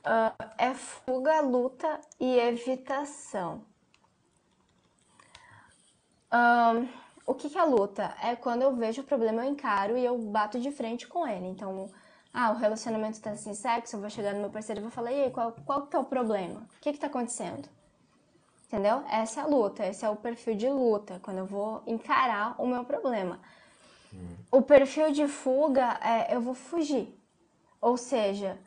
Uh, 0.00 0.32
é 0.56 0.72
fuga, 0.72 1.40
luta 1.40 2.00
e 2.18 2.38
evitação. 2.38 3.62
Uh, 6.32 6.88
o 7.26 7.34
que, 7.34 7.50
que 7.50 7.58
é 7.58 7.64
luta? 7.64 8.16
É 8.22 8.34
quando 8.34 8.62
eu 8.62 8.74
vejo 8.74 9.02
o 9.02 9.04
problema, 9.04 9.44
eu 9.44 9.50
encaro 9.50 9.98
e 9.98 10.04
eu 10.04 10.16
bato 10.16 10.58
de 10.58 10.72
frente 10.72 11.06
com 11.06 11.26
ele. 11.26 11.46
Então, 11.46 11.90
ah, 12.32 12.50
o 12.52 12.54
relacionamento 12.56 13.18
está 13.18 13.36
sem 13.36 13.52
sexo, 13.52 13.96
eu 13.96 14.00
vou 14.00 14.08
chegar 14.08 14.32
no 14.32 14.40
meu 14.40 14.50
parceiro 14.50 14.80
e 14.80 14.82
vou 14.82 14.90
falar, 14.90 15.12
e 15.12 15.24
aí, 15.24 15.30
qual, 15.30 15.52
qual 15.66 15.86
que 15.86 15.94
é 15.94 15.98
o 15.98 16.04
problema? 16.04 16.60
O 16.60 16.80
que 16.80 16.88
está 16.88 17.06
acontecendo? 17.06 17.68
Entendeu? 18.68 19.02
Essa 19.10 19.40
é 19.40 19.42
a 19.44 19.46
luta, 19.46 19.86
esse 19.86 20.04
é 20.04 20.10
o 20.10 20.16
perfil 20.16 20.54
de 20.54 20.68
luta, 20.68 21.18
quando 21.22 21.38
eu 21.38 21.46
vou 21.46 21.82
encarar 21.86 22.54
o 22.58 22.66
meu 22.66 22.84
problema. 22.84 23.40
Hum. 24.12 24.36
O 24.52 24.60
perfil 24.60 25.10
de 25.10 25.26
fuga 25.26 25.98
é 26.02 26.34
eu 26.34 26.40
vou 26.42 26.52
fugir. 26.52 27.18
Ou 27.80 27.96
seja, 27.96 28.58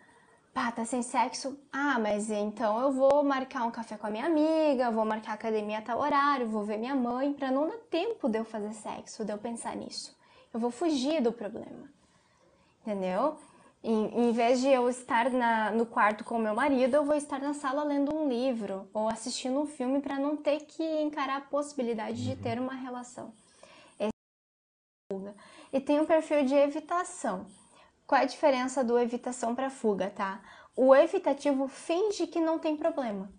pá, 0.56 0.72
tá 0.72 0.86
sem 0.86 1.04
sexo. 1.04 1.56
Ah, 1.72 2.00
mas 2.00 2.32
então 2.32 2.82
eu 2.82 2.92
vou 2.92 3.24
marcar 3.24 3.64
um 3.64 3.70
café 3.70 3.96
com 3.96 4.08
a 4.08 4.10
minha 4.10 4.26
amiga, 4.26 4.90
vou 4.90 5.06
marcar 5.06 5.34
academia 5.34 5.78
a 5.78 5.82
tal 5.84 6.00
horário, 6.00 6.50
vou 6.50 6.64
ver 6.64 6.78
minha 6.78 6.96
mãe, 6.96 7.32
para 7.32 7.52
não 7.52 7.68
dar 7.68 7.78
tempo 7.92 8.28
de 8.28 8.40
eu 8.40 8.44
fazer 8.44 8.74
sexo, 8.74 9.24
de 9.24 9.32
eu 9.32 9.38
pensar 9.38 9.76
nisso. 9.76 10.18
Eu 10.52 10.60
vou 10.60 10.72
fugir 10.72 11.22
do 11.22 11.32
problema. 11.32 11.88
Entendeu? 12.82 13.38
Em, 13.84 14.28
em 14.28 14.32
vez 14.32 14.62
de 14.62 14.68
eu 14.68 14.88
estar 14.88 15.32
na, 15.32 15.72
no 15.72 15.88
quarto 15.88 16.24
com 16.24 16.38
meu 16.38 16.54
marido, 16.54 16.96
eu 16.96 17.04
vou 17.04 17.16
estar 17.16 17.40
na 17.40 17.54
sala 17.54 17.84
lendo 17.84 18.16
um 18.16 18.30
livro 18.30 18.88
ou 18.94 19.10
assistindo 19.10 19.60
um 19.60 19.66
filme 19.66 20.00
para 20.00 20.20
não 20.20 20.38
ter 20.38 20.62
que 20.66 20.84
encarar 21.02 21.38
a 21.38 21.42
possibilidade 21.42 22.24
de 22.24 22.36
ter 22.36 22.60
uma 22.60 22.76
relação. 22.76 23.34
Esse 24.00 24.12
é 25.12 25.34
e 25.74 25.80
tem 25.80 26.00
um 26.00 26.06
perfil 26.06 26.46
de 26.46 26.54
evitação. 26.54 27.48
Qual 28.06 28.20
é 28.20 28.24
a 28.24 28.28
diferença 28.28 28.84
do 28.84 29.00
evitação 29.00 29.56
para 29.56 29.70
fuga, 29.70 30.12
tá? 30.12 30.42
O 30.76 30.94
evitativo 30.96 31.68
finge 31.68 32.28
que 32.28 32.40
não 32.40 32.60
tem 32.60 32.78
problema. 32.78 33.32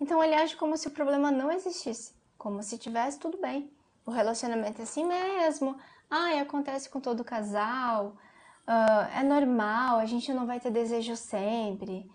Então 0.00 0.22
ele 0.22 0.34
age 0.34 0.56
como 0.56 0.76
se 0.76 0.88
o 0.88 0.92
problema 0.92 1.30
não 1.30 1.50
existisse, 1.50 2.14
como 2.36 2.62
se 2.62 2.78
tivesse 2.78 3.18
tudo 3.18 3.38
bem. 3.38 3.72
O 4.04 4.10
relacionamento 4.10 4.80
é 4.80 4.84
assim 4.84 5.04
mesmo. 5.04 5.78
Ah, 6.10 6.40
acontece 6.40 6.88
com 6.88 7.00
todo 7.00 7.22
casal. 7.22 8.16
Uh, 8.68 9.18
é 9.18 9.22
normal, 9.22 9.98
a 9.98 10.04
gente 10.04 10.32
não 10.32 10.46
vai 10.46 10.60
ter 10.60 10.70
desejo 10.70 11.16
sempre. 11.16 12.08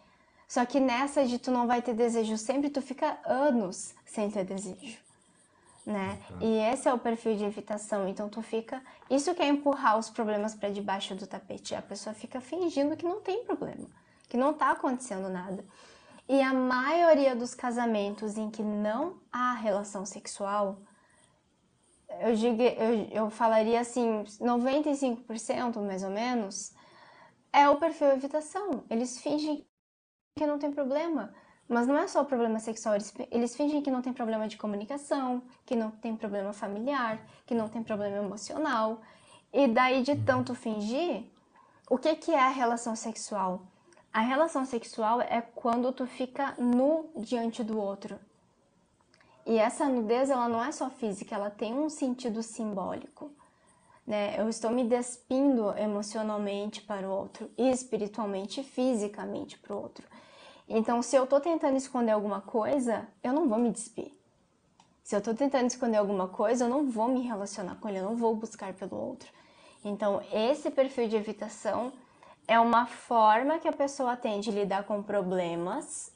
Só 0.48 0.64
que 0.66 0.80
nessa 0.80 1.26
de 1.26 1.40
tu 1.40 1.50
não 1.50 1.66
vai 1.66 1.82
ter 1.82 1.96
desejo 1.96 2.38
sempre, 2.38 2.70
tu 2.70 2.82
fica 2.82 3.18
anos 3.26 3.96
sem 4.06 4.30
ter 4.30 4.46
desejo 4.46 5.04
né? 5.86 6.18
E 6.40 6.58
esse 6.72 6.88
é 6.88 6.94
o 6.94 7.00
perfil 7.00 7.36
de 7.36 7.44
evitação. 7.44 8.08
Então 8.08 8.30
tu 8.30 8.42
fica, 8.42 8.82
isso 9.10 9.34
que 9.36 9.42
é 9.42 9.48
empurrar 9.48 9.98
os 9.98 10.10
problemas 10.10 10.56
para 10.56 10.70
debaixo 10.70 11.16
do 11.16 11.28
tapete. 11.28 11.76
A 11.76 11.82
pessoa 11.82 12.14
fica 12.14 12.40
fingindo 12.40 12.96
que 12.96 13.06
não 13.06 13.22
tem 13.22 13.44
problema, 13.44 13.88
que 14.30 14.38
não 14.38 14.54
tá 14.54 14.72
acontecendo 14.72 15.30
nada. 15.30 15.64
E 16.28 16.42
a 16.42 16.54
maioria 16.54 17.36
dos 17.36 17.54
casamentos 17.54 18.38
em 18.38 18.50
que 18.50 18.64
não 18.64 19.16
há 19.32 19.54
relação 19.54 20.06
sexual, 20.06 20.78
eu, 22.22 22.36
digo, 22.36 22.62
eu, 22.62 23.08
eu 23.12 23.30
falaria 23.30 23.80
assim, 23.80 24.24
95% 24.40 25.82
mais 25.82 26.04
ou 26.04 26.10
menos, 26.10 26.74
é 27.52 27.70
o 27.70 27.78
perfil 27.78 28.12
evitação. 28.12 28.84
Eles 28.90 29.20
fingem 29.22 29.66
que 30.38 30.48
não 30.48 30.58
tem 30.58 30.72
problema. 30.72 31.34
Mas 31.68 31.88
não 31.88 31.98
é 31.98 32.08
só 32.08 32.22
o 32.22 32.26
problema 32.26 32.60
sexual, 32.60 32.96
eles, 32.96 33.14
eles 33.32 33.56
fingem 33.56 33.82
que 33.82 33.90
não 33.90 34.02
tem 34.02 34.12
problema 34.12 34.48
de 34.48 34.58
comunicação, 34.58 35.42
que 35.66 35.76
não 35.76 35.92
tem 35.92 36.16
problema 36.16 36.52
familiar, 36.52 37.26
que 37.46 37.56
não 37.56 37.70
tem 37.70 37.82
problema 37.82 38.18
emocional. 38.18 39.02
E 39.52 39.68
daí 39.68 40.04
de 40.04 40.16
tanto 40.16 40.54
fingir, 40.54 41.24
o 41.90 41.98
que, 41.98 42.16
que 42.16 42.32
é 42.32 42.40
a 42.40 42.50
relação 42.50 42.96
sexual? 42.96 43.62
A 44.12 44.20
relação 44.20 44.66
sexual 44.66 45.22
é 45.22 45.42
quando 45.42 45.92
tu 45.92 46.06
fica 46.06 46.54
nu 46.58 47.10
diante 47.16 47.64
do 47.64 47.80
outro. 47.80 48.20
E 49.46 49.58
essa 49.58 49.88
nudez, 49.88 50.30
ela 50.30 50.48
não 50.48 50.64
é 50.64 50.72
só 50.72 50.90
física, 50.90 51.36
ela 51.36 51.50
tem 51.50 51.74
um 51.74 51.90
sentido 51.90 52.42
simbólico. 52.42 53.32
Né? 54.06 54.40
Eu 54.40 54.50
estou 54.50 54.72
me 54.72 54.84
despindo 54.84 55.78
emocionalmente 55.78 56.82
para 56.82 57.08
o 57.08 57.12
outro, 57.12 57.50
e 57.58 57.70
espiritualmente 57.70 58.62
e 58.62 58.64
fisicamente 58.64 59.58
para 59.58 59.76
o 59.76 59.82
outro. 59.82 60.06
Então, 60.68 61.02
se 61.02 61.16
eu 61.16 61.26
estou 61.26 61.40
tentando 61.40 61.76
esconder 61.76 62.12
alguma 62.12 62.42
coisa, 62.42 63.08
eu 63.22 63.34
não 63.34 63.50
vou 63.50 63.60
me 63.60 63.70
despir. 63.70 64.12
Se 65.04 65.16
eu 65.16 65.20
estou 65.20 65.34
tentando 65.34 65.68
esconder 65.68 65.98
alguma 65.98 66.30
coisa, 66.30 66.64
eu 66.64 66.70
não 66.70 66.90
vou 66.90 67.10
me 67.10 67.22
relacionar 67.22 67.76
com 67.76 67.90
ele, 67.90 68.00
eu 68.00 68.06
não 68.06 68.16
vou 68.16 68.34
buscar 68.36 68.74
pelo 68.74 68.96
outro. 68.96 69.30
Então, 69.84 70.22
esse 70.32 70.72
perfil 70.72 71.10
de 71.10 71.18
evitação 71.18 71.92
é 72.48 72.58
uma 72.58 72.86
forma 72.86 73.60
que 73.60 73.68
a 73.68 73.74
pessoa 73.74 74.16
tem 74.16 74.40
de 74.40 74.52
lidar 74.52 74.84
com 74.86 75.04
problemas 75.04 76.14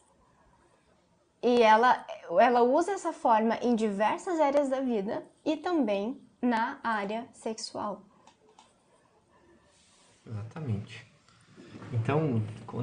e 1.42 1.62
ela, 1.62 2.06
ela 2.40 2.62
usa 2.62 2.92
essa 2.92 3.14
forma 3.14 3.58
em 3.62 3.76
diversas 3.76 4.40
áreas 4.40 4.70
da 4.70 4.82
vida 4.82 5.24
e 5.46 5.56
também 5.56 6.20
na 6.42 6.80
área 6.84 7.28
sexual. 7.34 8.02
Exatamente. 10.26 11.06
Então, 11.94 12.42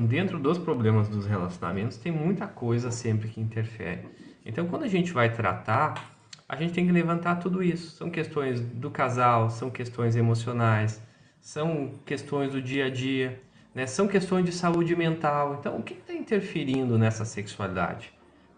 dentro 0.08 0.38
dos 0.38 0.56
problemas 0.56 1.08
dos 1.08 1.26
relacionamentos, 1.26 1.96
tem 1.99 2.11
muita 2.11 2.46
coisa 2.46 2.90
sempre 2.90 3.28
que 3.28 3.40
interfere. 3.40 4.08
Então, 4.46 4.66
quando 4.66 4.84
a 4.84 4.88
gente 4.88 5.12
vai 5.12 5.32
tratar, 5.32 6.16
a 6.49 6.56
gente 6.56 6.73
tem 6.73 6.87
que 6.87 6.92
levantar 6.92 7.37
tudo 7.37 7.62
isso. 7.62 7.96
São 7.96 8.11
questões 8.11 8.61
do 8.61 8.90
casal, 8.90 9.50
são 9.50 9.70
questões 9.70 10.16
emocionais, 10.16 11.02
são 11.40 11.99
questões 12.06 12.52
do 12.52 12.62
dia 12.62 12.87
a 12.87 12.90
dia, 12.90 13.42
né? 13.75 13.87
são 13.87 14.08
questões 14.08 14.44
de 14.44 14.52
saúde 14.52 14.96
mental. 14.96 15.56
Então, 15.58 15.76
o 15.76 15.82
que 15.82 15.94
está 15.94 16.14
interferindo 16.14 16.96
nessa 16.99 17.25
sexualidade? 17.25 18.12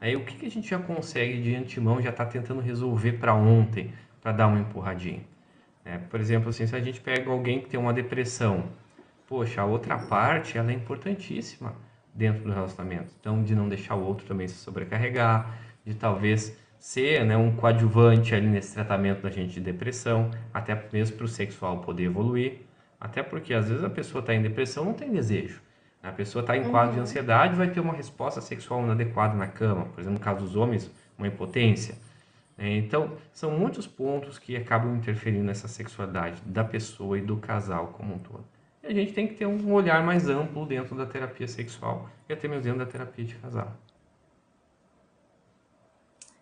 Aí, 0.07 0.15
o 0.15 0.25
que, 0.25 0.37
que 0.37 0.47
a 0.47 0.49
gente 0.49 0.71
já 0.71 0.79
consegue 0.79 1.43
de 1.43 1.57
antemão, 1.57 2.01
já 2.01 2.11
está 2.11 2.25
tentando 2.25 2.61
resolver 2.61 3.15
para 3.15 3.35
ontem, 3.35 3.93
para 4.23 4.31
dar 4.31 4.47
uma 4.47 4.61
empurradinha? 4.61 5.25
É, 5.85 5.99
por 5.99 6.21
exemplo, 6.21 6.49
assim, 6.49 6.65
se 6.65 6.77
a 6.77 6.81
gente 6.81 7.01
pega 7.01 7.29
alguém 7.29 7.61
que 7.61 7.69
tem 7.69 7.81
uma 7.81 7.93
depressão, 7.93 8.69
poxa, 9.27 9.61
a 9.61 9.65
outra 9.65 9.99
parte 9.99 10.57
ela 10.57 10.71
é 10.71 10.75
importantíssima 10.75 11.75
dentro 12.15 12.45
do 12.45 12.53
relacionamento. 12.53 13.13
Então, 13.19 13.43
de 13.43 13.53
não 13.57 13.69
deixar 13.69 13.97
o 13.97 14.05
outro 14.05 14.25
também 14.29 14.47
se 14.47 14.55
sobrecarregar, 14.55 15.59
de 15.85 15.93
talvez 15.93 16.57
ser 16.79 17.25
né, 17.25 17.37
um 17.37 17.57
coadjuvante 17.57 18.33
ali 18.33 18.47
nesse 18.47 18.75
tratamento 18.75 19.23
da 19.23 19.31
gente 19.31 19.55
de 19.55 19.61
depressão, 19.61 20.31
até 20.55 20.81
mesmo 20.93 21.17
para 21.17 21.25
o 21.25 21.29
sexual 21.29 21.81
poder 21.81 22.05
evoluir. 22.05 22.61
Até 23.01 23.25
porque 23.25 23.53
às 23.53 23.69
vezes 23.69 23.83
a 23.83 23.91
pessoa 23.91 24.21
está 24.21 24.33
em 24.33 24.41
depressão 24.41 24.85
não 24.85 24.95
tem 24.95 25.11
desejo. 25.11 25.61
A 26.07 26.13
pessoa 26.13 26.41
está 26.41 26.57
em 26.57 26.71
quadro 26.71 26.93
de 26.93 26.99
uhum. 26.99 27.03
ansiedade 27.03 27.57
vai 27.57 27.69
ter 27.69 27.81
uma 27.81 27.93
resposta 27.93 28.41
sexual 28.41 28.83
inadequada 28.83 29.35
na 29.35 29.47
cama. 29.47 29.87
Por 29.87 30.01
exemplo, 30.01 30.19
no 30.19 30.25
caso 30.25 30.41
dos 30.41 30.55
homens, 30.55 30.91
uma 31.19 31.27
impotência. 31.27 31.97
É, 32.57 32.77
então, 32.77 33.17
são 33.33 33.51
muitos 33.51 33.87
pontos 33.87 34.39
que 34.39 34.57
acabam 34.57 34.97
interferindo 34.97 35.45
nessa 35.45 35.69
sexualidade 35.69 36.41
da 36.47 36.65
pessoa 36.65 37.19
e 37.19 37.21
do 37.21 37.37
casal 37.37 37.89
como 37.89 38.15
um 38.15 38.19
todo. 38.19 38.45
E 38.83 38.87
a 38.87 38.95
gente 38.95 39.13
tem 39.13 39.27
que 39.27 39.35
ter 39.35 39.47
um 39.47 39.73
olhar 39.73 40.03
mais 40.05 40.29
amplo 40.29 40.65
dentro 40.65 40.97
da 40.97 41.05
terapia 41.05 41.49
sexual 41.49 42.09
e 42.29 42.33
até 42.33 42.47
mesmo 42.49 42.63
dentro 42.63 42.79
da 42.79 42.87
terapia 42.87 43.25
de 43.25 43.35
casal. 43.35 43.73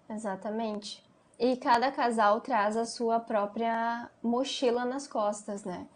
Exatamente. 0.08 1.02
E 1.38 1.56
cada 1.56 1.90
casal 1.90 2.40
traz 2.40 2.76
a 2.76 2.84
sua 2.84 3.18
própria 3.18 4.08
mochila 4.22 4.84
nas 4.84 5.08
costas, 5.08 5.64
né? 5.64 5.86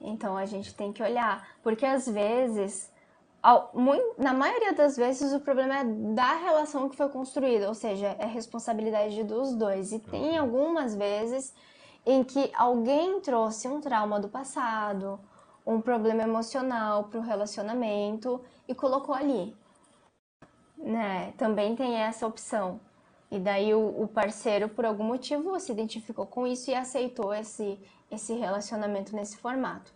Então 0.00 0.36
a 0.36 0.44
gente 0.44 0.74
tem 0.74 0.92
que 0.92 1.02
olhar, 1.02 1.56
porque 1.62 1.86
às 1.86 2.08
vezes, 2.08 2.91
na 4.18 4.32
maioria 4.32 4.72
das 4.72 4.96
vezes, 4.96 5.32
o 5.32 5.40
problema 5.40 5.78
é 5.78 5.84
da 5.84 6.34
relação 6.34 6.88
que 6.88 6.96
foi 6.96 7.08
construída, 7.08 7.68
ou 7.68 7.74
seja, 7.74 8.14
é 8.18 8.24
responsabilidade 8.24 9.24
dos 9.24 9.54
dois. 9.54 9.90
E 9.90 9.98
tem 9.98 10.38
algumas 10.38 10.94
vezes 10.94 11.52
em 12.06 12.22
que 12.22 12.52
alguém 12.54 13.20
trouxe 13.20 13.66
um 13.66 13.80
trauma 13.80 14.20
do 14.20 14.28
passado, 14.28 15.18
um 15.66 15.80
problema 15.80 16.22
emocional 16.22 17.04
para 17.04 17.18
o 17.18 17.22
relacionamento 17.22 18.40
e 18.68 18.74
colocou 18.74 19.14
ali. 19.14 19.56
Né? 20.76 21.32
Também 21.36 21.74
tem 21.74 21.96
essa 21.96 22.26
opção. 22.26 22.80
E 23.30 23.38
daí 23.38 23.72
o, 23.74 24.02
o, 24.02 24.06
parceiro, 24.06 24.68
por 24.68 24.84
algum 24.84 25.04
motivo, 25.04 25.58
se 25.58 25.72
identificou 25.72 26.26
com 26.26 26.46
isso 26.46 26.70
e 26.70 26.74
aceitou 26.74 27.32
esse, 27.32 27.80
esse 28.10 28.34
relacionamento 28.34 29.16
nesse 29.16 29.36
formato. 29.38 29.92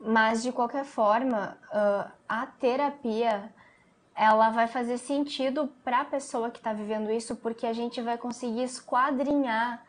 Mas, 0.00 0.42
de 0.42 0.50
qualquer 0.50 0.84
forma, 0.84 1.58
uh, 1.68 2.10
a 2.28 2.46
terapia 2.46 3.52
ela 4.14 4.50
vai 4.50 4.66
fazer 4.66 4.98
sentido 4.98 5.68
para 5.84 6.00
a 6.00 6.04
pessoa 6.04 6.50
que 6.50 6.58
está 6.58 6.72
vivendo 6.72 7.10
isso, 7.10 7.36
porque 7.36 7.66
a 7.66 7.72
gente 7.72 8.00
vai 8.00 8.18
conseguir 8.18 8.62
esquadrinhar 8.62 9.84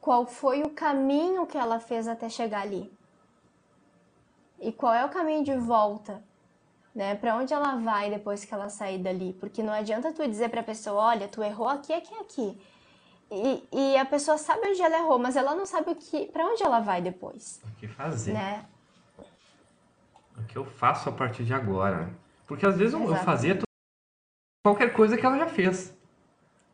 qual 0.00 0.26
foi 0.26 0.62
o 0.62 0.70
caminho 0.70 1.46
que 1.46 1.58
ela 1.58 1.78
fez 1.80 2.08
até 2.08 2.28
chegar 2.28 2.62
ali. 2.62 2.92
E 4.60 4.72
qual 4.72 4.94
é 4.94 5.04
o 5.04 5.08
caminho 5.08 5.44
de 5.44 5.56
volta 5.56 6.22
né? 6.94 7.14
Para 7.16 7.36
onde 7.36 7.52
ela 7.52 7.76
vai 7.76 8.08
depois 8.08 8.44
que 8.44 8.54
ela 8.54 8.68
sair 8.68 8.98
dali? 8.98 9.32
Porque 9.32 9.62
não 9.62 9.72
adianta 9.72 10.12
tu 10.12 10.26
dizer 10.26 10.48
para 10.48 10.60
a 10.60 10.64
pessoa, 10.64 11.02
olha, 11.02 11.26
tu 11.26 11.42
errou 11.42 11.68
aqui, 11.68 11.92
aqui, 11.92 12.14
aqui. 12.14 12.58
E, 13.30 13.68
e 13.72 13.96
a 13.96 14.04
pessoa 14.04 14.38
sabe 14.38 14.68
onde 14.68 14.80
ela 14.80 14.98
errou, 14.98 15.18
mas 15.18 15.34
ela 15.34 15.54
não 15.56 15.66
sabe 15.66 15.90
o 15.90 15.96
que, 15.96 16.26
para 16.26 16.46
onde 16.46 16.62
ela 16.62 16.78
vai 16.78 17.02
depois. 17.02 17.60
O 17.64 17.74
que 17.74 17.88
fazer? 17.88 18.32
Né? 18.32 18.64
O 20.38 20.42
que 20.44 20.56
eu 20.56 20.64
faço 20.64 21.08
a 21.08 21.12
partir 21.12 21.44
de 21.44 21.54
agora? 21.54 22.10
Porque 22.46 22.66
às 22.66 22.76
vezes 22.76 22.94
eu 22.94 23.16
fazia 23.16 23.58
qualquer 24.64 24.92
coisa 24.92 25.16
que 25.16 25.24
ela 25.24 25.38
já 25.38 25.46
fez. 25.46 25.96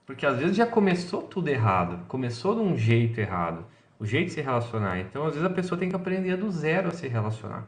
Porque 0.06 0.26
às 0.26 0.38
vezes 0.38 0.56
já 0.56 0.66
começou 0.66 1.22
tudo 1.22 1.48
errado, 1.48 2.04
começou 2.08 2.54
de 2.54 2.60
um 2.60 2.76
jeito 2.76 3.20
errado, 3.20 3.64
o 3.98 4.04
jeito 4.04 4.26
de 4.26 4.32
se 4.32 4.40
relacionar. 4.40 4.98
Então 4.98 5.26
às 5.26 5.34
vezes 5.34 5.48
a 5.48 5.52
pessoa 5.52 5.78
tem 5.78 5.88
que 5.88 5.96
aprender 5.96 6.36
do 6.36 6.50
zero 6.50 6.88
a 6.88 6.92
se 6.92 7.06
relacionar. 7.06 7.66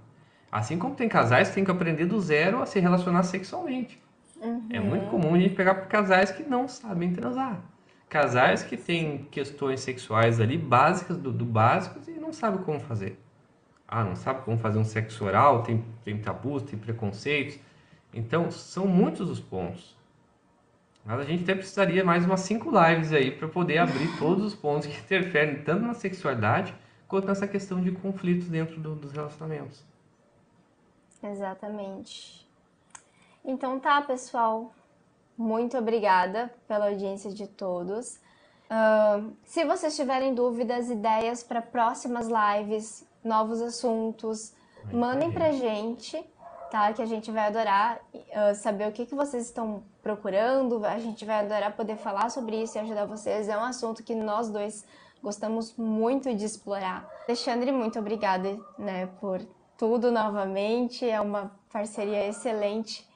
Assim 0.50 0.78
como 0.78 0.94
tem 0.94 1.08
casais 1.08 1.48
que 1.48 1.54
têm 1.54 1.64
que 1.64 1.70
aprender 1.70 2.06
do 2.06 2.20
zero 2.20 2.60
a 2.60 2.66
se 2.66 2.80
relacionar 2.80 3.22
sexualmente. 3.22 4.02
Uhum. 4.40 4.66
É 4.70 4.80
muito 4.80 5.06
comum 5.06 5.34
a 5.34 5.38
gente 5.38 5.54
pegar 5.54 5.74
casais 5.86 6.32
que 6.32 6.42
não 6.42 6.66
sabem 6.66 7.12
transar. 7.12 7.60
Casais 8.08 8.62
que 8.62 8.76
têm 8.76 9.26
questões 9.30 9.80
sexuais 9.80 10.40
ali 10.40 10.58
básicas, 10.58 11.16
do, 11.16 11.32
do 11.32 11.44
básico, 11.44 11.98
e 12.08 12.18
não 12.18 12.32
sabem 12.32 12.62
como 12.62 12.80
fazer. 12.80 13.18
Ah, 13.94 14.02
não 14.02 14.16
sabe 14.16 14.40
como 14.40 14.56
fazer 14.56 14.78
um 14.78 14.84
sexo 14.84 15.22
oral, 15.22 15.62
tem, 15.62 15.84
tem 16.02 16.16
tabus, 16.16 16.62
tem 16.62 16.78
preconceitos. 16.78 17.58
Então, 18.10 18.50
são 18.50 18.86
muitos 18.86 19.28
os 19.28 19.38
pontos. 19.38 19.94
Mas 21.04 21.20
a 21.20 21.24
gente 21.24 21.42
até 21.42 21.54
precisaria 21.54 22.02
mais 22.02 22.24
umas 22.24 22.40
cinco 22.40 22.70
lives 22.70 23.12
aí 23.12 23.30
para 23.30 23.46
poder 23.48 23.76
abrir 23.76 24.08
todos 24.18 24.46
os 24.46 24.54
pontos 24.54 24.86
que 24.86 24.98
interferem 24.98 25.62
tanto 25.62 25.84
na 25.84 25.92
sexualidade 25.92 26.74
quanto 27.06 27.26
nessa 27.26 27.46
questão 27.46 27.82
de 27.82 27.92
conflitos 27.92 28.48
dentro 28.48 28.80
do, 28.80 28.94
dos 28.94 29.12
relacionamentos. 29.12 29.84
Exatamente. 31.22 32.48
Então 33.44 33.78
tá, 33.78 34.00
pessoal. 34.00 34.72
Muito 35.36 35.76
obrigada 35.76 36.50
pela 36.66 36.88
audiência 36.88 37.30
de 37.30 37.46
todos. 37.46 38.18
Uh, 38.70 39.36
se 39.44 39.66
vocês 39.66 39.94
tiverem 39.94 40.34
dúvidas, 40.34 40.88
ideias 40.88 41.42
para 41.42 41.60
próximas 41.60 42.26
lives, 42.26 43.06
novos 43.24 43.60
assuntos, 43.60 44.54
mandem 44.92 45.30
pra 45.30 45.52
gente, 45.52 46.24
tá? 46.70 46.92
Que 46.92 47.02
a 47.02 47.06
gente 47.06 47.30
vai 47.30 47.46
adorar 47.46 48.00
uh, 48.14 48.54
saber 48.54 48.88
o 48.88 48.92
que, 48.92 49.06
que 49.06 49.14
vocês 49.14 49.46
estão 49.46 49.82
procurando. 50.02 50.84
A 50.84 50.98
gente 50.98 51.24
vai 51.24 51.40
adorar 51.40 51.76
poder 51.76 51.96
falar 51.96 52.30
sobre 52.30 52.62
isso 52.62 52.76
e 52.76 52.80
ajudar 52.80 53.04
vocês. 53.04 53.48
É 53.48 53.56
um 53.56 53.64
assunto 53.64 54.02
que 54.02 54.14
nós 54.14 54.48
dois 54.48 54.84
gostamos 55.22 55.76
muito 55.76 56.34
de 56.34 56.44
explorar. 56.44 57.08
Alexandre, 57.28 57.70
muito 57.70 57.98
obrigada, 57.98 58.58
né, 58.76 59.06
por 59.20 59.40
tudo 59.78 60.10
novamente. 60.10 61.08
É 61.08 61.20
uma 61.20 61.52
parceria 61.72 62.26
excelente 62.26 63.08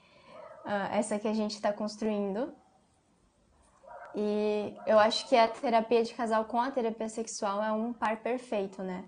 uh, 0.64 0.94
essa 0.94 1.18
que 1.18 1.26
a 1.26 1.34
gente 1.34 1.52
está 1.52 1.72
construindo. 1.72 2.52
E 4.14 4.74
eu 4.86 4.98
acho 4.98 5.28
que 5.28 5.36
a 5.36 5.46
terapia 5.46 6.02
de 6.02 6.14
casal 6.14 6.44
com 6.46 6.58
a 6.60 6.70
terapia 6.70 7.08
sexual 7.08 7.62
é 7.62 7.70
um 7.70 7.92
par 7.92 8.16
perfeito, 8.18 8.82
né? 8.82 9.04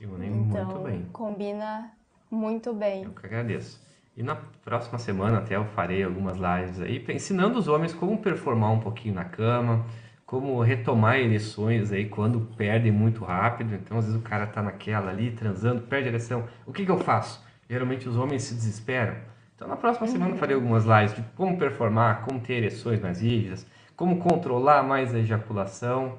Se 0.00 0.06
unem 0.06 0.30
então, 0.30 0.64
muito 0.64 0.82
bem. 0.82 1.06
Combina 1.12 1.90
muito 2.30 2.72
bem. 2.72 3.04
Eu 3.04 3.10
que 3.10 3.26
agradeço. 3.26 3.78
E 4.16 4.22
na 4.22 4.34
próxima 4.64 4.96
semana 4.96 5.38
até 5.38 5.56
eu 5.56 5.64
farei 5.66 6.02
algumas 6.02 6.38
lives 6.38 6.80
aí 6.80 7.04
ensinando 7.10 7.58
os 7.58 7.68
homens 7.68 7.92
como 7.92 8.16
performar 8.16 8.72
um 8.72 8.80
pouquinho 8.80 9.14
na 9.14 9.26
cama, 9.26 9.84
como 10.24 10.58
retomar 10.62 11.16
ereções 11.16 11.92
aí 11.92 12.08
quando 12.08 12.40
perdem 12.56 12.90
muito 12.90 13.22
rápido. 13.24 13.74
Então, 13.74 13.98
às 13.98 14.06
vezes 14.06 14.18
o 14.18 14.24
cara 14.24 14.46
tá 14.46 14.62
naquela 14.62 15.10
ali, 15.10 15.32
transando, 15.32 15.82
perde 15.82 16.08
a 16.08 16.12
ereção. 16.12 16.48
O 16.64 16.72
que, 16.72 16.86
que 16.86 16.90
eu 16.90 16.98
faço? 16.98 17.44
Geralmente 17.68 18.08
os 18.08 18.16
homens 18.16 18.44
se 18.44 18.54
desesperam. 18.54 19.16
Então, 19.54 19.68
na 19.68 19.76
próxima 19.76 20.06
uhum. 20.06 20.12
semana 20.12 20.30
eu 20.30 20.38
farei 20.38 20.54
algumas 20.54 20.86
lives 20.86 21.14
de 21.14 21.22
como 21.36 21.58
performar, 21.58 22.22
como 22.22 22.40
ter 22.40 22.54
ereções 22.54 22.98
mais 23.00 23.20
rígidas, 23.20 23.66
como 23.94 24.16
controlar 24.18 24.82
mais 24.82 25.14
a 25.14 25.18
ejaculação. 25.18 26.16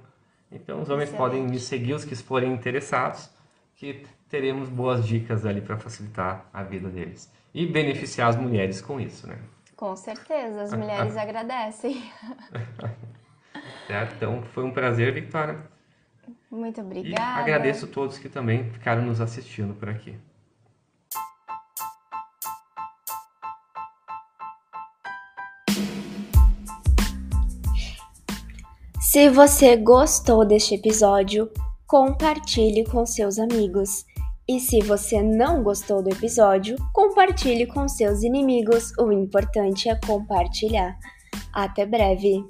Então, 0.52 0.84
os 0.84 0.90
homens 0.92 1.10
Excelente. 1.10 1.32
podem 1.32 1.48
me 1.48 1.58
seguir, 1.58 1.96
os 1.96 2.06
que 2.06 2.16
forem 2.16 2.54
interessados, 2.54 3.41
que 3.82 4.06
teremos 4.30 4.70
boas 4.70 5.08
dicas 5.08 5.44
ali 5.44 5.60
para 5.60 5.76
facilitar 5.76 6.46
a 6.54 6.62
vida 6.62 6.88
deles. 6.88 7.34
E 7.52 7.66
beneficiar 7.66 8.30
as 8.30 8.36
mulheres 8.36 8.80
com 8.80 9.02
isso, 9.02 9.26
né? 9.26 9.40
Com 9.76 9.96
certeza, 9.96 10.62
as 10.62 10.72
mulheres 10.72 11.18
agradecem. 11.18 12.00
Certo? 13.88 14.14
Então 14.16 14.44
foi 14.54 14.64
um 14.64 14.72
prazer, 14.72 15.12
Victoria. 15.12 15.58
Muito 16.52 16.80
obrigada. 16.80 17.40
E 17.40 17.42
agradeço 17.42 17.86
a 17.86 17.88
todos 17.88 18.20
que 18.20 18.30
também 18.30 18.70
ficaram 18.70 19.02
nos 19.02 19.20
assistindo 19.20 19.74
por 19.74 19.90
aqui. 19.90 20.16
Se 29.02 29.28
você 29.28 29.76
gostou 29.76 30.46
deste 30.46 30.76
episódio, 30.76 31.52
compartilhe 31.92 32.86
com 32.86 33.06
seus 33.06 33.38
amigos. 33.38 34.06
E 34.48 34.62
se 34.62 34.80
você 34.80 35.22
não 35.22 35.62
gostou 35.62 36.02
do 36.02 36.10
episódio, 36.10 36.78
compartilhe 36.94 37.68
com 37.68 37.86
seus 37.86 38.24
inimigos. 38.24 38.94
O 38.98 39.12
importante 39.12 39.90
é 39.90 40.00
compartilhar. 40.08 40.98
Até 41.52 41.86
breve! 41.86 42.46